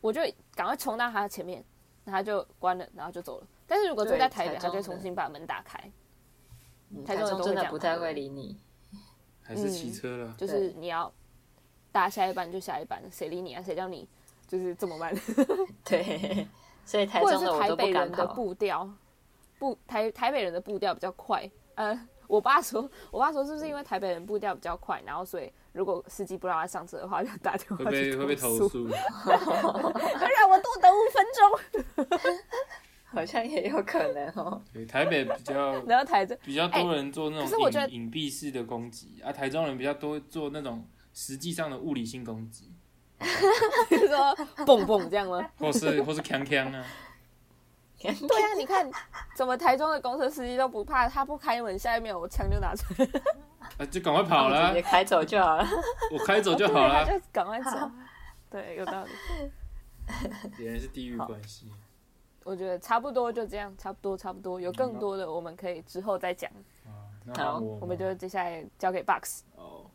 [0.00, 0.20] 我就
[0.54, 1.64] 赶快冲到他的前面，
[2.04, 3.46] 他就关了，然后就走了。
[3.66, 5.78] 但是如果住在台北，他就重新把门打开。
[7.04, 8.56] 台中真的不太会理你，
[9.42, 10.34] 还是骑车了。
[10.38, 11.12] 就是你要
[11.90, 13.62] 搭下一班就下一班，谁理你啊？
[13.62, 14.08] 谁叫你
[14.46, 15.12] 就是这么慢？
[15.84, 16.46] 对，
[16.84, 18.88] 所以台中的台北人的步调，
[19.58, 21.50] 步台台北人的步调比较快。
[21.74, 31.42] 呃，我爸说， 我爸说是不是因为台北人步调比较快，然后所以如果司机不让他上车的话，就打电话去投诉， 让我多等五分钟。
[33.16, 34.62] 好像也有可能哦。
[34.70, 42.70] 对，台北比较， 然后台中比较多人做那种隐隐蔽式的攻击，啊，台中人比较多做那种实际上的物理性攻击。
[43.88, 45.42] 你 说蹦蹦这样吗？
[45.58, 46.84] 或是或是锵锵啊？
[47.98, 48.86] 对啊，你看，
[49.34, 53.08] 怎么台中的公车司机都不怕，他不开门，下一秒我枪就拿出来，
[53.78, 55.66] 啊，就赶快跑了，直接开走就好了。
[56.12, 57.90] 我开走就好了，就赶快走。
[58.50, 59.10] 对，有道理。
[60.58, 61.72] 原来是地域关系。
[62.46, 66.48] 我觉得差不多就这样，差不多差不多，有更多的我们可以之后再讲。
[67.34, 69.42] 好，我们就接下来交给 Box。
[69.56, 69.90] 哦，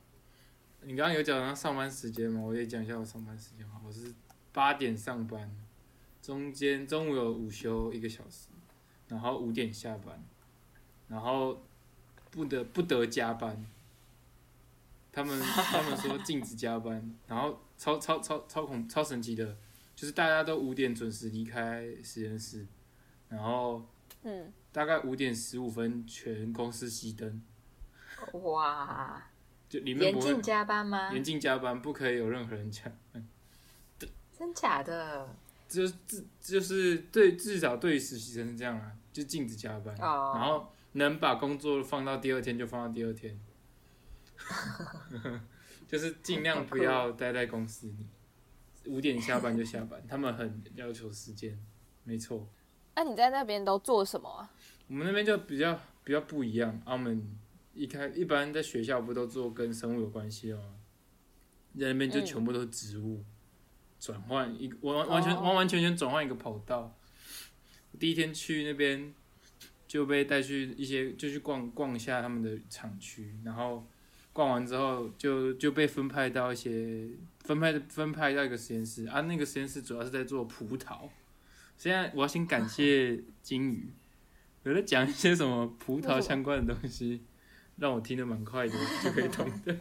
[0.81, 2.41] 你刚刚有讲到上班时间吗？
[2.41, 3.65] 我也讲一下我上班时间。
[3.87, 4.13] 我是
[4.51, 5.49] 八点上班，
[6.21, 8.49] 中间中午有午休一个小时，
[9.07, 10.21] 然后五点下班，
[11.07, 11.57] 然后
[12.31, 13.65] 不得不得加班。
[15.13, 19.55] 他们他们说禁止加班，然后超超超超恐超神奇的。
[20.01, 22.65] 就是大家都五点准时离开实验室，
[23.29, 23.87] 然后，
[24.23, 27.39] 嗯，大概五点十五分全公司熄灯。
[28.33, 29.23] 哇！
[29.69, 31.13] 就里面严禁加班吗？
[31.13, 33.27] 严禁加班，不可以有任何人加班。
[34.35, 35.35] 真假的？
[35.69, 43.39] 就是至就是对至少对于实习生是这样啊，就禁止加班，然后能把工作放到第二天就放到第二天，
[45.87, 48.07] 就是尽量不要待在公司里。
[48.85, 51.57] 五点下班就下班，他们很要求时间，
[52.03, 52.47] 没错。
[52.95, 54.51] 那你在那边都做什么啊？
[54.87, 56.81] 我们那边就比较比较不一样。
[56.85, 57.25] 我们
[57.73, 60.63] 一开一般在学校不都做跟生物有关系的吗？
[61.79, 63.23] 在那边就全部都是植物，
[63.99, 66.97] 转换一完完全完完全全转换一个跑道。
[67.99, 69.13] 第一天去那边
[69.87, 73.87] 就被带去一些就去逛逛一下他们的厂区，然后
[74.33, 77.09] 逛完之后就就被分派到一些。
[77.51, 81.09] 分派分派到一个实验室啊，那个实验室主要是在做葡萄。
[81.77, 83.91] 现在我要先感谢金鱼，
[84.63, 87.21] 有的讲一些什么葡萄相关的东西，
[87.77, 89.75] 让我听得蛮快的，就可以懂的。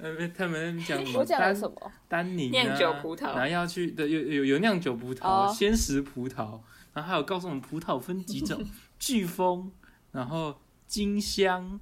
[0.00, 1.54] 呃，他们讲什么丹
[2.08, 2.76] 丹宁啊，
[3.20, 6.60] 然后要去的有有有酿酒葡萄、鲜食葡萄，
[6.92, 8.62] 然后还有告诉我们葡萄分几种：
[8.98, 9.70] 巨峰，
[10.10, 11.78] 然后金香、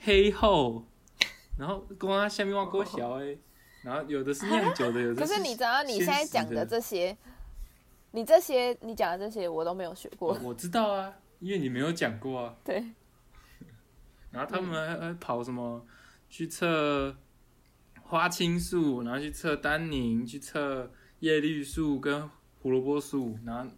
[0.00, 0.84] 黑后，
[1.56, 3.38] 然后跟我下面话够小诶。
[3.82, 7.16] 然后有的是酿酒的，有的 可是你知道你现在讲的这些，
[8.10, 10.38] 你这些你讲的这些我都没有学过。
[10.42, 12.56] 我知道啊，因为你没有讲过啊。
[12.64, 12.84] 对。
[14.30, 15.84] 然后他们还跑什么？
[16.28, 17.16] 去测
[18.02, 23.68] 花青素，然后去测单宁，去测叶绿素跟胡萝卜素，然后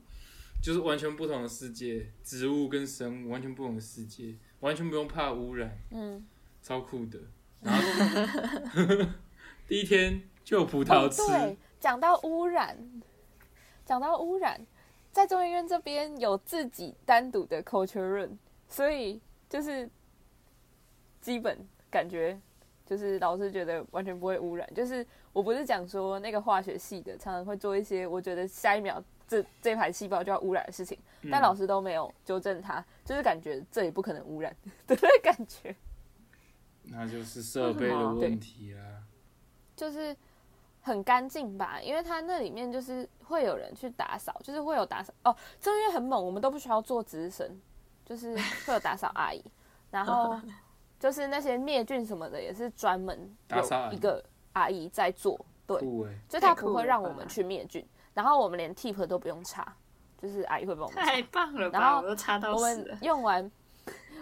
[0.61, 5.79] 就是完全不同的世界，植物跟生物完全不同的世界，完全不用怕污染。
[5.93, 6.27] 嗯。
[6.61, 7.19] 超酷的。
[7.61, 7.83] 然后。
[9.69, 11.27] 第一天就有葡萄吃。
[11.27, 12.77] 对，讲到污染，
[13.85, 14.61] 讲到污染，
[15.11, 18.37] 在中医院这边有自己单独的 culture room，
[18.69, 19.89] 所以就是
[21.21, 21.59] 基本
[21.91, 22.39] 感觉
[22.85, 24.69] 就是老师觉得完全不会污染。
[24.75, 30.99] 就是我不是讲说那个化学系的常常会做一些我觉得下一秒这这排细胞就要污染的事情，
[31.31, 34.55] 但老师都没有纠正他，就是感觉这也不可能污染
[34.87, 35.75] 的感觉。
[36.85, 39.05] 那就是设备的问题啦。
[39.83, 40.17] 就是
[40.81, 47.61] 很干净吧，因为它那里面就是会有人去打扫，就是会有打扫哦，正月很猛，我们都不需要做值日生，
[48.05, 49.43] 就是会有打扫阿姨，
[49.91, 50.41] 然后
[51.01, 59.67] 就是那些灭菌什么的也是专门有一个阿姨在做，对，酷哎，所以他太酷了吧不会让我们去灭菌，然后我们连 tip 都不用插，
[60.17, 61.05] 就是阿姨会帮我们插。
[61.05, 61.81] 太棒了吧！
[61.81, 62.99] 然后我都插到我们。
[63.03, 63.51] 用完，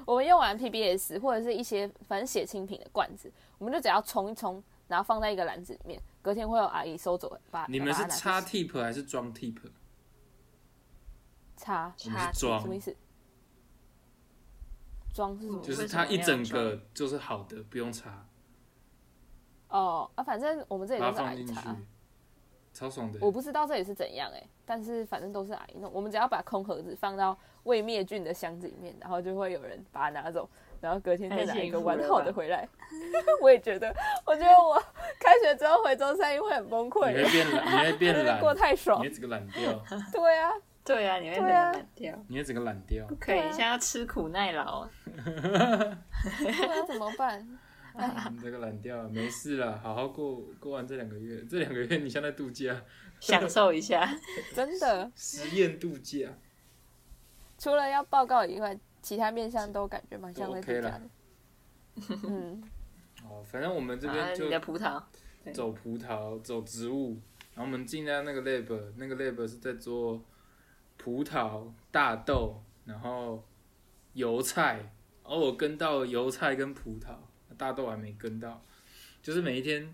[0.07, 9.57] 我们用完 PBS 或者是一些反正血清品的罐子，我们就只要冲一冲，然后放在一个篮子里面，隔天会有阿姨收走，把你们是插洗 tip 还是装 tip？
[11.57, 12.97] 插插是装什么意思？
[15.15, 15.69] 装是什么意思？
[15.69, 18.27] 就是它一整个就是好的，不用插，
[19.69, 21.77] 哦啊，反正我们这里都是阿姨插，，
[22.73, 23.19] 超爽的。
[23.23, 30.49] 我不知道这里是怎样哎、但是反正都是阿姨弄，我们只要把空盒子放到未灭菌的箱子里面，然后就会有人把它拿走，
[30.81, 32.69] 然后隔天再拿一个完好的回来。
[33.41, 33.95] 我也觉得，
[34.27, 34.75] 我觉得我
[35.19, 39.15] 开学之后回中山一会很崩溃你会，变懒，你会变就是懒， 过太爽你会。
[39.15, 40.51] 整个懒掉，对啊，
[40.85, 42.25] 对啊，你会对啊冷淡掉。
[42.29, 43.07] 你会整个懒掉。
[43.21, 44.91] 可以，现在要吃苦耐劳啊。
[45.25, 47.47] 那怎么办？
[48.33, 51.45] 你这个懒掉，没事了，好好过过完这两个月。
[51.51, 52.83] 这两个月你像在度假，
[53.21, 54.09] 享受一下。
[54.55, 56.29] 真的，实验度假。
[57.59, 61.11] 除了要报告以外，其他面向都感觉蛮像 OK 啦度假的。
[62.29, 62.63] 嗯，
[63.25, 65.03] 哦，反正我们这啊，边就你的葡萄，
[65.53, 67.21] 走葡萄，走植物，
[67.55, 70.25] 然后我们进到那个 lab，那个 lab 是在做
[70.97, 73.45] 葡萄、大豆，然后
[74.13, 74.77] 油菜，
[75.23, 77.17] 然后我跟到油菜跟葡萄，
[77.57, 78.65] 大豆还没跟到，
[79.23, 79.93] 就是每一天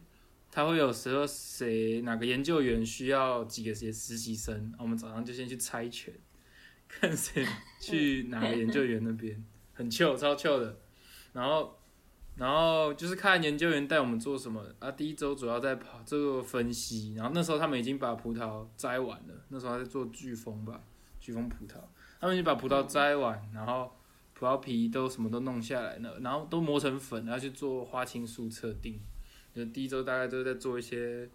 [0.50, 6.14] 他会有时候谁哪个研究员需要几个实实习生，我们早上就先去猜拳，
[6.88, 7.46] 看谁
[7.80, 10.78] 去哪个研究员那边，很糗，超糗的，
[11.32, 11.78] 然后。
[12.38, 14.92] 然后就是看研究员带我们做什么啊。
[14.92, 20.78] 第一周主要在跑这个分析，然后那时候他们已经把葡萄摘完了，那时候还在做飓风吧，
[21.18, 21.76] 飓风葡萄，
[22.20, 23.90] 他们已经把葡萄摘完，然后
[24.34, 29.00] 葡萄皮都什么都弄下来了，然后都磨成粉，然后去做花青素测定。
[29.54, 31.26] 就第一周大概都在做一些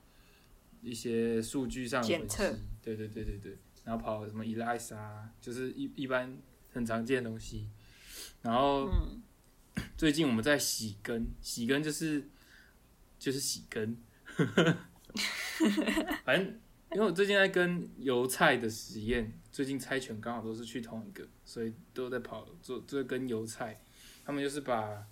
[0.84, 6.38] 一些数据上的分检测析，对对对对对，然后跑什么 ELISA，就是一一般
[6.72, 7.70] 很常见的东西，
[8.42, 8.90] 然后。
[8.90, 9.22] 嗯，
[9.96, 12.28] 最近我们在洗根，洗根就是
[13.18, 13.98] 就是洗根，
[16.26, 16.60] 反正
[16.92, 23.82] 因为我最近在跟油菜的实验，最近猜拳刚好都是去同一个，所以都在跑做做跟油菜，
[24.26, 25.08] 他们就是把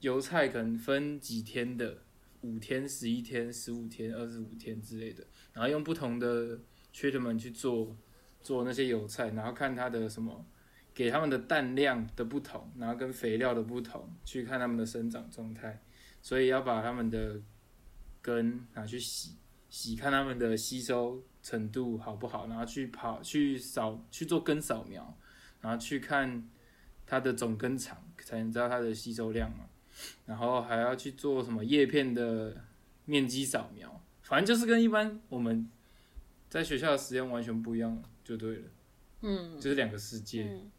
[0.00, 2.02] 油菜可能分几天的，
[2.40, 6.58] 五天、十一天、十五天、二十五天之类的，然后用不同的
[6.94, 7.96] treatment 去做
[8.42, 10.44] 做那些油菜，然后看它的什么。
[10.94, 15.82] 给它们的氮量的不同，然后跟肥料的不同，去看它们的生长状态，
[16.20, 17.40] 所以要把它们的
[18.20, 19.38] 根拿去洗，
[19.70, 25.16] 洗看它们的吸收程度好不好，然后去跑去扫去做根扫描，
[25.62, 26.46] 然后去看
[27.06, 29.64] 它的总根长，才能知道它的吸收量嘛。
[30.26, 32.54] 然后还要去做什么叶片的
[33.06, 35.66] 面积扫描，反正就是跟一般我们
[36.52, 38.62] 在学校的时间完全不一样，就对了，
[39.22, 40.44] 嗯，就是两个世界。
[40.44, 40.70] 嗯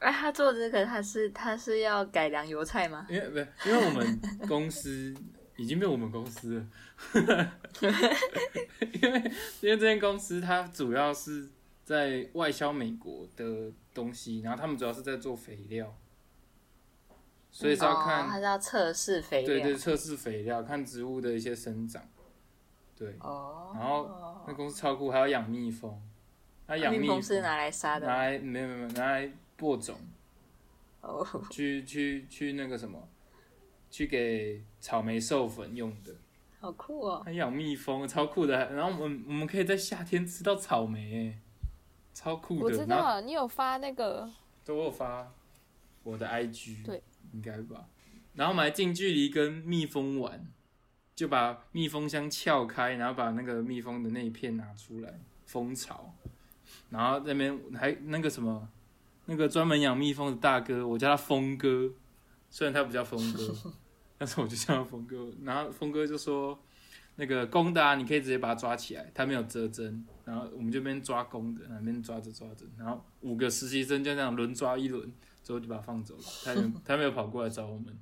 [0.00, 3.06] 哎，他做这个，他是他是要改良油菜吗？
[3.08, 5.14] 因为不是，因为我们公司
[5.56, 6.66] 已经被我们公司
[7.12, 7.52] 了，
[9.02, 11.48] 因为因为这间公司它主要是
[11.84, 15.96] 在外销美国的东西，然后他们主要是在做肥料，
[17.52, 19.46] 所以是要哦，看、他是要测试肥料。
[19.46, 22.02] 对对测试肥料，看植物的一些生长，
[23.00, 25.98] 对，哦，然后那公司超酷，还要养蜜蜂，
[26.66, 28.06] 那养蜜蜜蜂是拿来杀的。
[28.06, 29.96] 拿来没有没有拿来播种。
[31.00, 33.08] 哦，去去去那个什么，
[33.90, 36.14] 去给草莓授粉用的。
[36.60, 37.22] 好酷哦！
[37.24, 38.70] 还养蜜蜂，超酷的。
[38.74, 41.38] 然后我们我们可以在夏天吃到草莓，哎，
[42.12, 42.76] 超酷我的。
[42.76, 44.30] 我知道你有发那个，
[44.62, 45.32] 都我有发
[46.02, 47.88] 我的 IG，对，应该吧。
[48.34, 50.46] 然后我们还近距离跟蜜蜂玩，
[51.14, 56.14] 就把密封箱撬开，然后把那个密封的那一片拿出来，蜂巢，
[56.88, 58.68] 然后那边还那个什么，
[59.26, 61.92] 那个专门养蜜蜂的大哥，我叫他峰哥，
[62.48, 63.54] 虽然他不叫峰哥，
[64.16, 65.30] 但是我就叫他峰哥。
[65.42, 66.58] 然后峰哥就说，
[67.16, 70.04] 那个公的啊，你可以直接把它抓起来，他没有遮针。
[70.24, 76.22] 然后我们就边抓公的，那边抓着抓着，然后五个实习生就这样轮抓一轮，之后就把它放走了。
[76.44, 76.54] 他
[76.84, 77.98] 他没有跑过来找我们。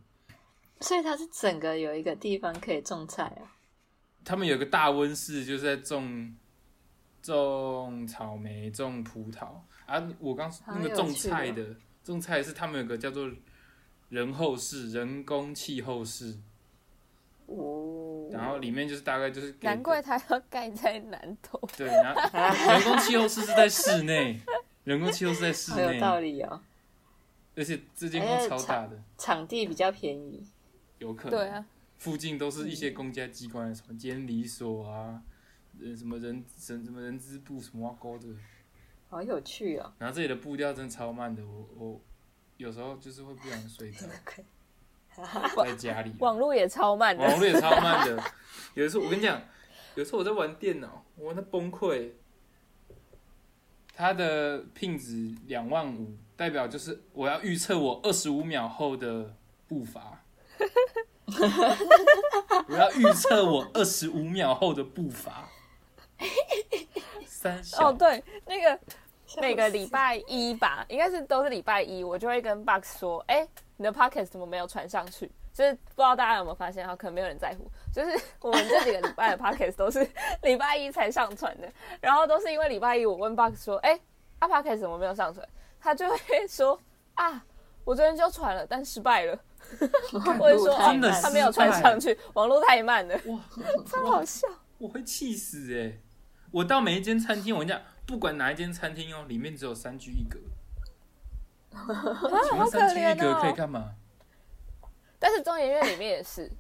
[0.80, 3.56] 所以它是整个有一个地方可以种菜啊。
[4.24, 6.34] 他们有个大温室，就是在种
[7.22, 9.46] 种草莓、种葡萄
[9.86, 10.08] 啊。
[10.18, 11.74] 我刚好那个种菜的，
[12.04, 13.30] 种菜是他们有个叫做
[14.08, 16.36] 人后室，人工气候室。
[17.46, 21.58] 哦，然后里面就是大概就是给难怪它要盖在南头。
[21.78, 24.38] 对，然后人工气候室是在室内，
[24.84, 26.60] 人工气候是在室好有道，理哦。
[27.56, 30.46] 而且这间公超大的，场地比较便宜，
[30.98, 31.38] 有可能。
[31.38, 31.64] 对啊，
[31.98, 35.22] 附近都是一些公家机关，什么监理所啊，
[35.80, 38.26] 呃，什么人什什么人资部什么勾的。
[39.08, 39.92] 好有趣哦。
[39.98, 42.00] 然后这里的步调真的超慢的，我我
[42.56, 44.06] 有时候就是会不小心睡着，
[45.64, 46.14] 在家里。
[46.18, 47.24] 网络也超慢的。
[47.24, 48.22] 网络也超慢的。
[48.74, 49.40] 有一次我跟你讲，
[49.96, 52.10] 有一次我在玩电脑，我那崩溃。
[53.94, 59.34] 他的聘值两万五，代表就是我要预测我二十五秒后的
[59.66, 60.17] 步伐。
[62.68, 65.48] 我要预测我二十五秒后的步伐。
[67.26, 68.78] 三小哦，对，那个
[69.40, 73.46] 每个礼拜一吧，应该是都是礼拜一，我就会跟 Box 说，哎、
[73.76, 75.30] 你的 Podcast 怎么没有传上去？
[75.52, 77.70] 就是不知道大家有没有发现，哈，可能没有人在乎。
[77.92, 80.08] 就是 我们这几个礼拜的 Podcast 都是
[80.42, 81.68] 礼拜一才上传的，
[82.00, 83.98] 然后都是因为礼拜一我问 Box 说，哎、
[84.38, 85.46] 啊 Podcast 怎么没有上传？
[85.80, 86.80] 他就会说
[87.14, 87.44] 啊，
[87.84, 89.38] 我昨天就传了，但失败了。
[90.38, 93.40] 或者说哦真的他没有穿上去，网络太慢了，哇，
[93.86, 94.46] 超好笑。
[94.78, 95.98] 我会气死哎、
[96.50, 100.38] 我到每一间餐厅，我跟你讲，不管哪一间餐厅哦，里面只有三居一格。
[102.48, 103.94] 请问三居一格可以干嘛？
[105.18, 106.50] 但是中研院里面也是，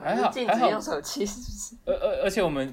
[0.00, 1.76] 还好禁止还好用手机，是不是？
[1.86, 2.66] 而而而且我们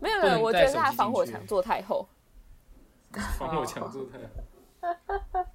[0.00, 2.08] 没有没有，我觉得是他防火墙做太厚。
[3.38, 4.18] 防火墙做太
[4.86, 5.46] 好，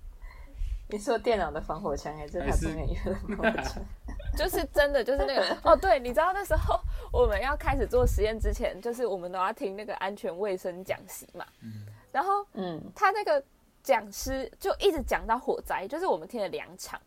[0.94, 3.84] 你说电脑的防火墙还是他中研院的防火墙？
[4.38, 6.80] 就是真的，就是那个 哦，对，你知道那时候
[7.12, 11.44] 我们要开始做实验之前，就是我们都要听那个安全卫生讲习嘛。
[12.12, 13.44] 然后嗯，他那个
[13.82, 17.02] 讲师就一直讲到火灾，就是我们听了两场，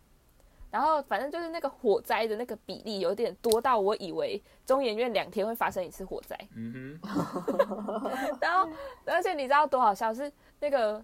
[0.69, 6.37] 然后反正就是那个火灾的那个比例有点多到我以为中研院两天会发生一次火灾。
[6.57, 8.11] 嗯哼，
[8.43, 8.69] 然后，
[9.05, 11.01] 而且你知道多好笑是那个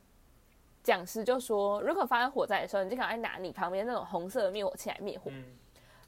[0.83, 5.31] 讲师就说，如果发生火灾的时候，你就赶快拿你旁边那种红色的灭火器来灭火。
[5.31, 5.45] 嗯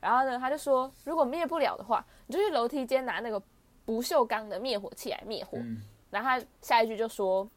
[0.01, 3.43] 然后呢，他就说，如果灭不了的话，你就去楼梯间拿那个
[3.87, 5.57] 不锈钢的灭火器来灭火。
[5.57, 7.49] 嗯，然后他下一句就说，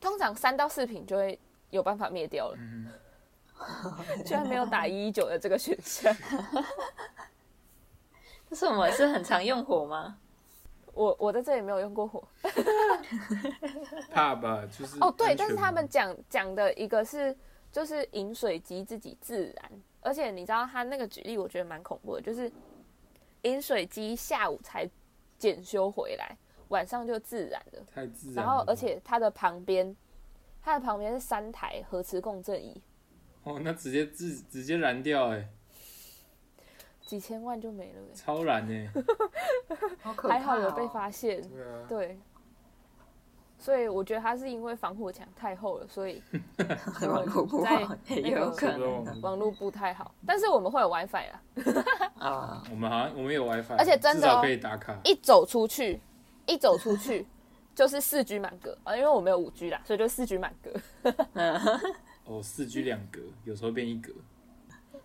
[0.00, 1.38] 通常三到四瓶就会
[1.70, 2.56] 有办法灭掉了。
[2.58, 2.90] 嗯
[4.26, 6.12] 居然没有打一一九的这个选项，
[8.50, 10.18] 这是我们是很常用火吗？
[10.98, 12.26] 我我在这里没有用过火。
[14.10, 15.72] 怕吧，就是哦，对，但是他嘛。
[15.72, 17.36] 们讲讲的一个是
[17.70, 19.70] 就是饮水机自己自燃，
[20.00, 22.50] 而且你知道他那个举例，我觉得蛮恐怖的，就是
[23.42, 24.90] 饮水机下午才
[25.38, 26.36] 检修回来，
[26.68, 28.44] 晚上就自燃了，太自然。
[28.44, 29.94] 然后而且它的旁边，
[30.60, 32.82] 它的旁边是三台核磁共振仪，
[33.44, 35.48] 哦，那直接自直接燃掉哎，
[37.08, 38.86] 几千万就没了欸，超燃哎，
[40.02, 40.38] 好可怕、哦！
[40.38, 42.18] 还好有被发现，对啊，对。
[43.56, 46.22] 所以我觉得他是因为防火墙太厚了，所以
[47.00, 50.14] 网络不在好，也有可能网络不太好。
[50.26, 51.42] 但是我们会有 WiFi 啊，
[52.20, 52.62] 啊。
[52.70, 55.98] 我们好像我们有 WiFi，而且真的哦可以打卡，一走出去，
[56.46, 57.26] 一走出去
[57.74, 60.70] 就是四 G 满格啊，因为我没有五 G 啦，所以就四 G 满格。
[62.26, 64.12] 哦，四 G 两格，有时候变一格。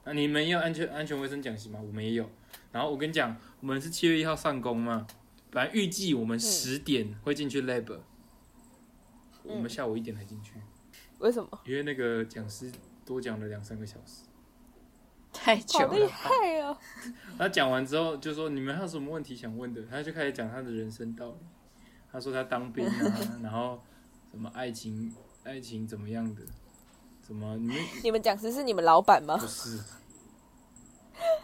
[0.04, 1.80] 啊，你们也有安全安全卫生讲习吗？
[1.82, 2.30] 我们也有。
[2.72, 5.08] 然后我跟你讲，我们是七月一号上工嘛，
[5.52, 8.00] 本来预计我们十点会进去 lab，、
[9.44, 10.54] 我们下午一点才进去，
[11.20, 11.60] 为什么？
[11.66, 12.72] 因为那个讲师
[13.06, 14.24] 多讲了两三个小时。
[15.34, 16.14] 太久好厉了吧？
[16.16, 16.78] 害哦！
[17.40, 21.38] 他讲完之后就说：“你们还有什么问题想问的？”他就开始讲他的人生道理。
[22.12, 23.82] 他说他当兵啊， 然后
[24.30, 25.12] 什么爱情
[25.44, 26.44] 爱情怎么样的，
[27.26, 29.48] 什么你们 你们讲师是你们老板吗不？
[29.48, 29.82] 是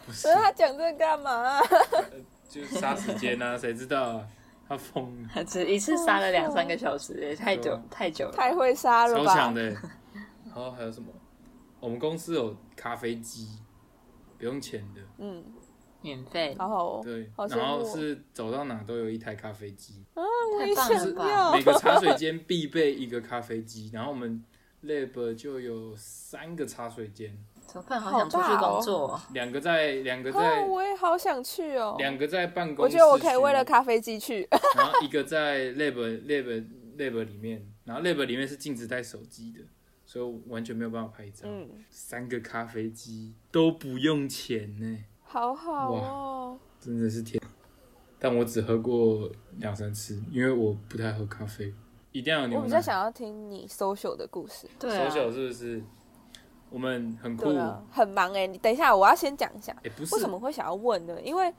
[0.05, 1.61] 不是所以他讲这干嘛啊、
[2.49, 4.27] 就是杀时间啊，谁知道啊？
[4.67, 8.31] 他疯了，他只一次杀了两三个小时，也太久啊太久了。
[8.31, 9.53] 太会杀了吧超强！
[9.53, 9.77] 的欸。
[10.45, 11.07] 然后还有什么？
[11.79, 13.47] 我们公司有咖啡机，
[14.37, 15.43] 不用钱的，嗯，
[16.01, 21.51] 免费，好好哦，对然后是走到哪都有一台咖啡机，我也太棒了想。
[21.53, 24.43] 每个茶水间必备一个咖啡机，然后我们
[24.83, 27.99] lab 就有三个茶水间，怎么办？
[27.99, 29.21] 好想出去工作哦。
[29.33, 31.95] 两个在两个哦，在我也好想去哦。
[31.97, 34.47] 两个在办公室，我觉得我可以为了咖啡机去。
[34.75, 35.93] 然后一个在 lab
[36.25, 36.65] lab
[36.97, 39.59] lab 里面，然后 lab 里面是禁止带手机的，
[40.05, 41.43] 所以完全没有办法拍照。
[41.43, 46.59] 嗯，三个咖啡机都不用钱呢，好好哦。
[46.79, 47.41] 真的是天！
[48.17, 51.73] 但我只喝过两三次，因为我不太喝咖啡，
[52.11, 52.61] 一定要有牛奶。
[52.61, 54.67] 我比较想要听你 social 的故事。
[54.79, 55.83] 对啊，手小是不是？
[56.69, 59.75] 我们很酷，啊，很忙哎、你等一下，我要先讲一下。
[59.97, 61.19] 不是为什么会想要问呢？
[61.21, 61.53] 因为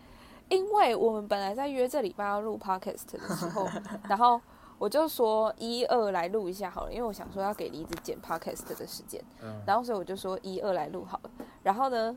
[0.49, 3.67] 因为我们本来在约这礼拜要录 podcast 的时候，
[4.09, 4.41] 然后
[4.79, 11.31] 我就说一二来录一下好了，因为我想说要给梨子剪 podcast 的时间，嗯，然后所以我就说一二来录好了。
[11.65, 12.17] 然后呢，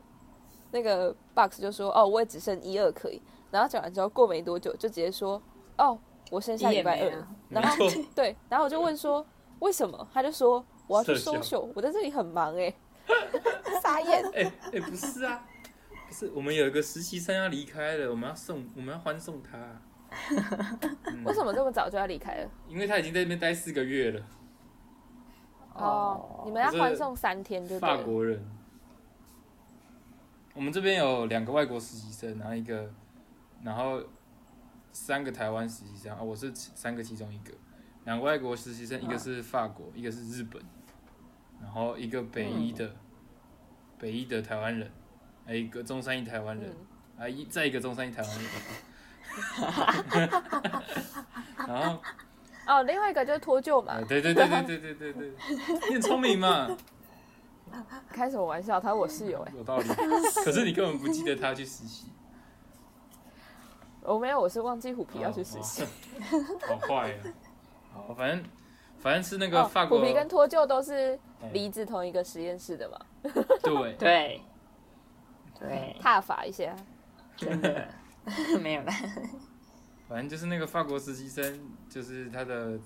[0.70, 3.20] 那个 box 就说哦，我也只剩一二可以。
[3.50, 5.40] 然后讲完之后，过没多久就直接说
[5.78, 5.98] 哦，
[6.30, 7.16] 我剩下礼拜二了。
[7.16, 7.26] 没
[7.60, 9.24] 然后错， 对，然后我就问说
[9.60, 12.74] 为什么，他就说我要去社交 social，我在这里很忙哎、
[13.82, 14.24] 傻眼。
[14.34, 15.46] 哎哎，不是啊，
[16.08, 19.58] 不是，我们有一个实习生要离开了，我们要送，我们要欢送他。
[21.06, 22.50] 嗯为什么这么早就要离开了？
[22.68, 24.20] 因为他已经在那边待四个月了，
[25.74, 27.80] 哦，你们要欢送三天就对。
[27.80, 28.44] 法国人。
[30.54, 32.88] 我们这边有两个外国实习生，然后一个，
[33.64, 34.00] 然后
[34.94, 37.52] 三个台湾实习生啊，我是三个其中一个。
[38.04, 40.62] 两个外国实习生，一个是法国，一个是日本，
[41.60, 42.94] 然后一个北医的，
[43.98, 44.88] 北医的台湾人，
[45.44, 46.72] 还有一个中山一台湾人，
[47.18, 48.46] 啊一再一个中山一台湾人。
[51.66, 52.00] 然后，
[52.68, 55.32] 哦，另外一个就是脱臼嘛对对对对对对对，
[55.88, 56.68] 你很聪明嘛。
[58.12, 58.78] 开什么玩笑？
[58.78, 59.88] 他是我室友哎、有道理。
[60.44, 62.06] 可是你根本不记得他去实习，
[64.04, 65.82] 我没有，我是忘记虎皮要去实习。
[65.82, 65.86] 哦，
[66.68, 67.18] 哦好坏呀、
[67.92, 68.44] 好，反正
[68.98, 72.98] 反正是那个哦法国，虎皮跟脱臼都是哎离子同一个实验室的嘛，
[73.62, 74.40] 对对，
[75.58, 76.74] 对，踏法一下。
[77.36, 77.88] 真的
[78.62, 78.92] 没有啦。
[80.08, 82.78] 反正就是那个法国实习生，就是他的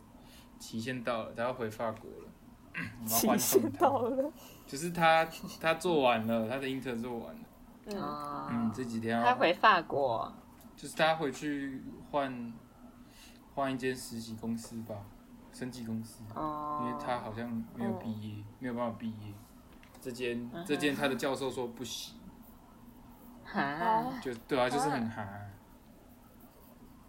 [0.58, 2.28] 期限到了，他要回法国了，
[2.74, 3.86] 我们要欢送他。
[3.86, 4.32] 了。
[4.66, 5.28] 就是他
[5.60, 7.40] 他做完了，他的 inter 做完了，
[7.86, 10.32] 嗯，哦嗯，这几天他回法国，
[10.78, 12.52] 就是他回去换
[13.52, 14.94] 换一间实习公司吧，
[15.52, 16.22] 生技公司。
[16.36, 19.34] 哦，因为他好像没有毕业，没有办法毕业。
[20.00, 22.14] 这间嗯这间他的教授说不行，
[23.44, 25.52] 哈，就对啊，就是很寒。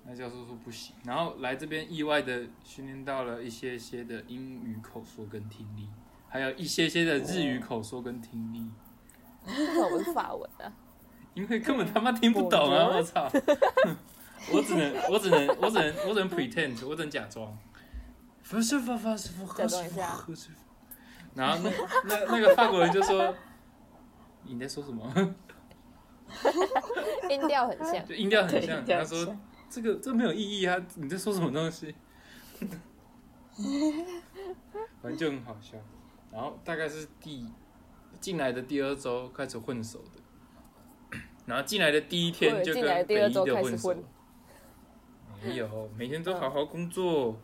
[0.03, 5.87] 那教授说不行，然后来这边意外的训练到了一些些的英语口说跟听力，
[6.27, 8.67] 还有一些些的日语口说跟听力，
[9.45, 10.73] 为什么不是法文啊？
[11.39, 12.87] 因为根本他妈听不懂啊！
[12.87, 13.29] 我我操！
[14.51, 17.57] 我只能我只能我只能我只能 pretend，我只能假装。
[18.49, 20.17] 不是不不是不假装一下
[21.35, 21.69] 然后那
[22.05, 23.33] 那那个法国人就说
[24.43, 25.05] ：“你在说什么？”
[27.29, 28.05] 音调很像。
[28.07, 28.83] 就音调很像。
[28.85, 29.37] 他说
[29.69, 30.75] 这个这没有意义啊！
[30.95, 31.93] 你在说什么东西？
[35.01, 35.77] 反正就很好笑。
[36.31, 37.45] 然后大概是第
[38.19, 40.19] 进来的第二周开始混熟的，
[41.49, 43.95] 然后进来的第一天就跟北一的混熟。
[45.43, 47.35] 没有，每天都好好工作。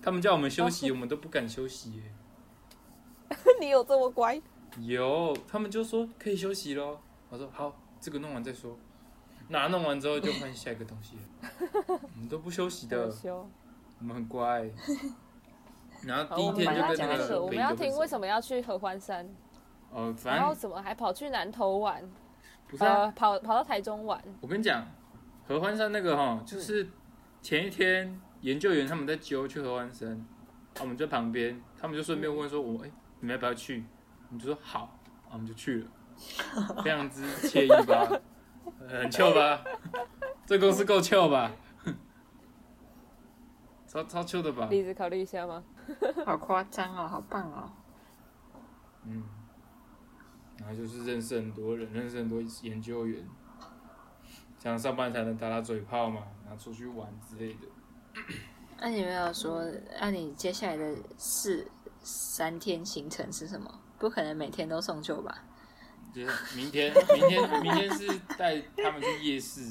[0.00, 2.02] 他们叫我们休息，我们都不敢休息耶。
[3.60, 4.40] 你有这么乖？
[4.78, 7.00] 有，他们就说可以休息咯。
[7.30, 8.78] 我说好，这个弄完再说。
[9.48, 11.22] 那弄完之后就换下一个东西了。
[11.98, 13.12] 我们都不休息的。
[13.98, 14.70] 我们很乖。
[16.04, 18.06] 然后，第一天就跟那个，我们要听为。
[18.06, 19.28] 什么要去合欢山，
[19.90, 22.02] 哦，反正然后怎么还跑去南投玩，
[22.72, 24.18] 不是啊，呃，跑跑到台中玩。
[24.40, 24.82] 我跟你讲，
[25.46, 26.88] 合欢山那个哈，就是
[27.42, 33.84] 前一天研究员他们在揪去合欢山，啊，我们在旁边，他们就顺便问说，我哎、你们要不要去？
[34.30, 34.98] 我们就说好，
[35.28, 38.08] 啊，我们就去了，非常之惬意吧，
[38.80, 39.62] 呃 很俏吧？
[40.46, 41.52] 这公司够俏吧？
[43.86, 44.68] 超超俏的吧？
[44.70, 45.62] 栗子考虑一下吗？
[46.24, 47.70] 好夸张哦，好棒哦。
[49.04, 49.22] 嗯，
[50.62, 53.28] 然后就是认识很多人，认识很多研究员，
[54.58, 57.66] 这样上班才能打打嘴炮嘛，然后出去玩之类的。
[58.78, 59.64] 那你没有说，
[60.00, 61.66] 那你接下来的四
[62.02, 63.80] 三天行程是什么？
[63.98, 65.44] 不可能每天都送酒吧？
[66.14, 68.06] 就是明天，明天，明天是
[68.36, 69.62] 带他们去夜市，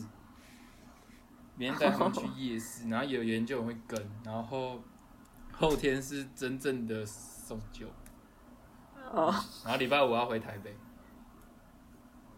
[1.56, 4.82] 明天带他们去夜市，然后有研究员会跟，然后
[5.52, 7.86] 后天是真正的送旧，
[9.14, 9.34] 哦
[9.64, 10.76] 然后礼拜五要回台北。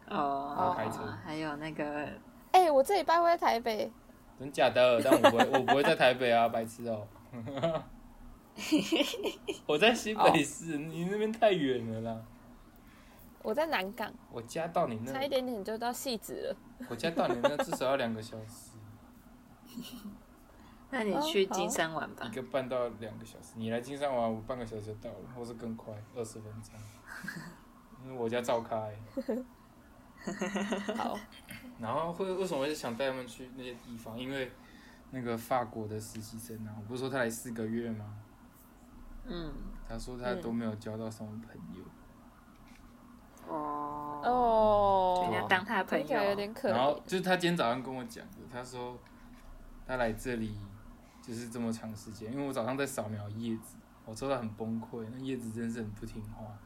[0.09, 2.07] 哦，开车还有那个
[2.51, 3.91] 哎、我这礼拜会在台北，
[4.39, 5.01] 真假的？
[5.01, 7.07] 但我不会， 我不会在台北啊，白痴哦、
[9.65, 12.21] 我在新北市，你那边太远了啦。
[13.41, 16.55] 我在南港，我家到你那，差一点点就到戏子了。
[16.89, 18.77] 我家到你那至少要两个小时，
[20.93, 22.35] 那你去金山玩吧一。
[22.35, 23.53] 个半到两个小时。
[23.55, 26.75] 你来金山玩，我半个小时就到了，或是更快，二十分钟。
[28.05, 28.93] 因为我家照开，
[30.95, 31.17] 好，
[31.79, 34.19] 然后会为什么会想带他们去那些地方？
[34.19, 34.51] 因为
[35.09, 38.13] 那个法国的实习生啊，我不是说他来四个月吗？
[39.25, 39.51] 嗯，
[39.89, 41.83] 他说他都没有交到什么朋友。
[43.47, 47.01] 哦，哦，人家当他的朋友有友，点可然后。
[47.07, 48.99] 就是他今天早上跟我讲的，他说
[49.87, 50.57] 他来这里
[51.25, 56.59] 就是这么长时间，因为我早上在扫描叶子，我做到很崩溃，那叶子真是很不听话，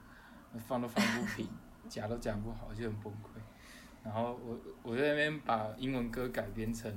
[0.67, 1.47] 放都放不平，
[1.87, 3.39] 夹都夹不好，就很崩溃。
[4.03, 6.91] 然后我我在那边把英文歌改编成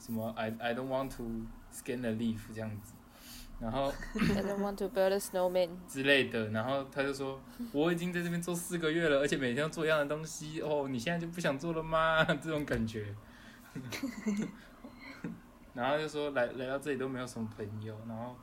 [0.00, 1.24] 什么 I I don't want to
[1.72, 2.94] scan the leaf 这样子，
[3.60, 5.68] 然后 I don't want to build a snowman。
[5.86, 7.40] 之类的，然后他就说
[7.72, 12.24] 我已经在这边做四个月了，而且每天要做一样的东西，哦，你现在就不想做了吗？
[12.24, 13.14] 这种感觉。
[15.76, 18.34] 然后就说来来到这里都没有什么朋友，然后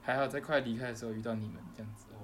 [0.00, 2.22] 还好在快离开的时候遇到你们这样子，哦，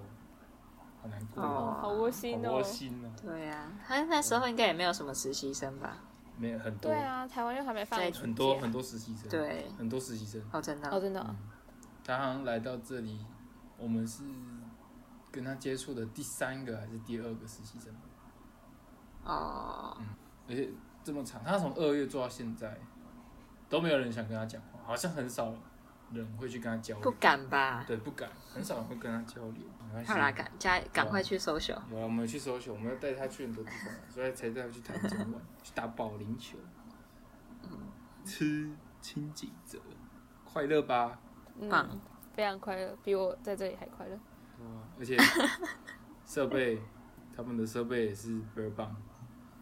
[1.02, 2.62] 好难过，哦好窝心哦好窝。
[2.62, 5.98] 心哦，对啊，他那时候应该也没有什么实习生吧？
[6.38, 11.36] 没有很多对啊，台湾又还没放很多很多实习生，对，很多实习生，哦，真的哦，真的哦嗯，
[12.04, 13.24] 他好像来到这里，
[13.76, 14.22] 我们是
[15.30, 17.92] 跟他接触的第三个还是第二个实习生。
[19.24, 19.96] 哦，
[20.48, 20.70] 而且
[21.02, 22.78] 这么长，他从二月做到现在，
[23.74, 25.52] 都没有人想跟他讲话，好像很少
[26.12, 27.10] 人会去跟他交流不。
[27.18, 27.84] 敢吧？
[27.84, 29.64] 对，不敢，很少人会跟他交流。
[29.84, 31.72] 没关系好啦，赶加赶快去搜秀。
[31.90, 36.56] 有啊，我们去搜球，我们要带他去很多地方，所以才带他去台中玩，去打保龄球，
[38.24, 38.70] 吃
[39.00, 39.80] 清景泽，
[40.44, 41.18] 快乐吧？
[41.68, 42.00] 棒嗯，
[42.32, 44.16] 非常快乐，比我在这里还快乐。
[45.00, 45.16] 而且
[46.24, 46.80] 设备，
[47.36, 48.94] 他们的设备也是倍儿棒，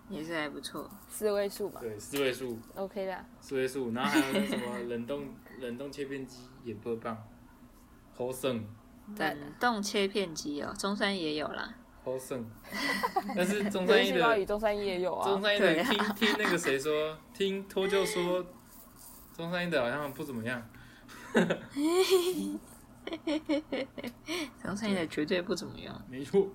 [0.09, 3.25] 也是还不错，四位数吧对，四位数，，OK 的。
[3.41, 5.25] 四位数，然后还有那什么冷冻
[5.61, 7.17] 冷冻切片机也倍儿棒，
[8.15, 8.65] 好胜。
[9.17, 11.75] 赞冷冻切片机哦，中山也有啦。
[12.05, 12.45] 好胜，
[13.37, 15.41] 但是中山游一的中山一也有啊中。
[15.41, 18.45] 山一对啊的听听那个谁说，听脱臼说，
[19.37, 20.61] 中山一的好像不怎么样。
[24.63, 26.05] 中山的绝对不怎么样。
[26.09, 26.49] 没错。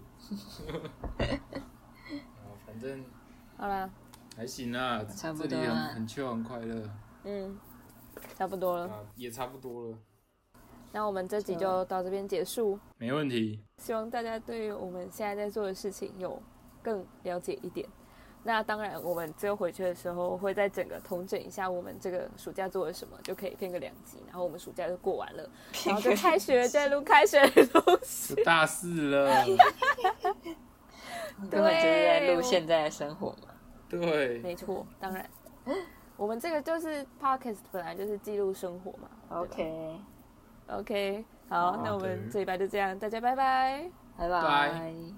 [0.67, 3.03] 啊，反正
[3.57, 3.89] 好啦，
[4.35, 6.89] 还行啊，差不这里多啊很很 chill 很快乐
[7.23, 7.57] 嗯，
[8.37, 8.85] 差不多了。
[8.85, 9.97] 啊，也差不多了，
[10.91, 12.79] 那我们这集就到这边结束。
[12.97, 13.59] 没问题。
[13.77, 16.41] 希望大家对于我们现在在做的事情有
[16.83, 17.87] 更了解一点。
[18.43, 25.49] 那当然，我们最后回去的时候会再整个统整一下我们这个暑假做了什么，就可以片个两集，然后我们暑假就过完了，
[25.85, 28.35] 然后就开学再录开学的东西。
[28.35, 29.43] 出大四了，
[31.49, 33.49] 根本就是在录现在的生活嘛。
[33.89, 35.29] 对，没错，当然，
[36.17, 39.07] 我们这个就是 podcast 本来就是记录生活嘛。
[39.29, 43.89] OK，OK，好，好那我们的这一拜就这样，大家拜拜。
[44.17, 45.17] 拜拜拜。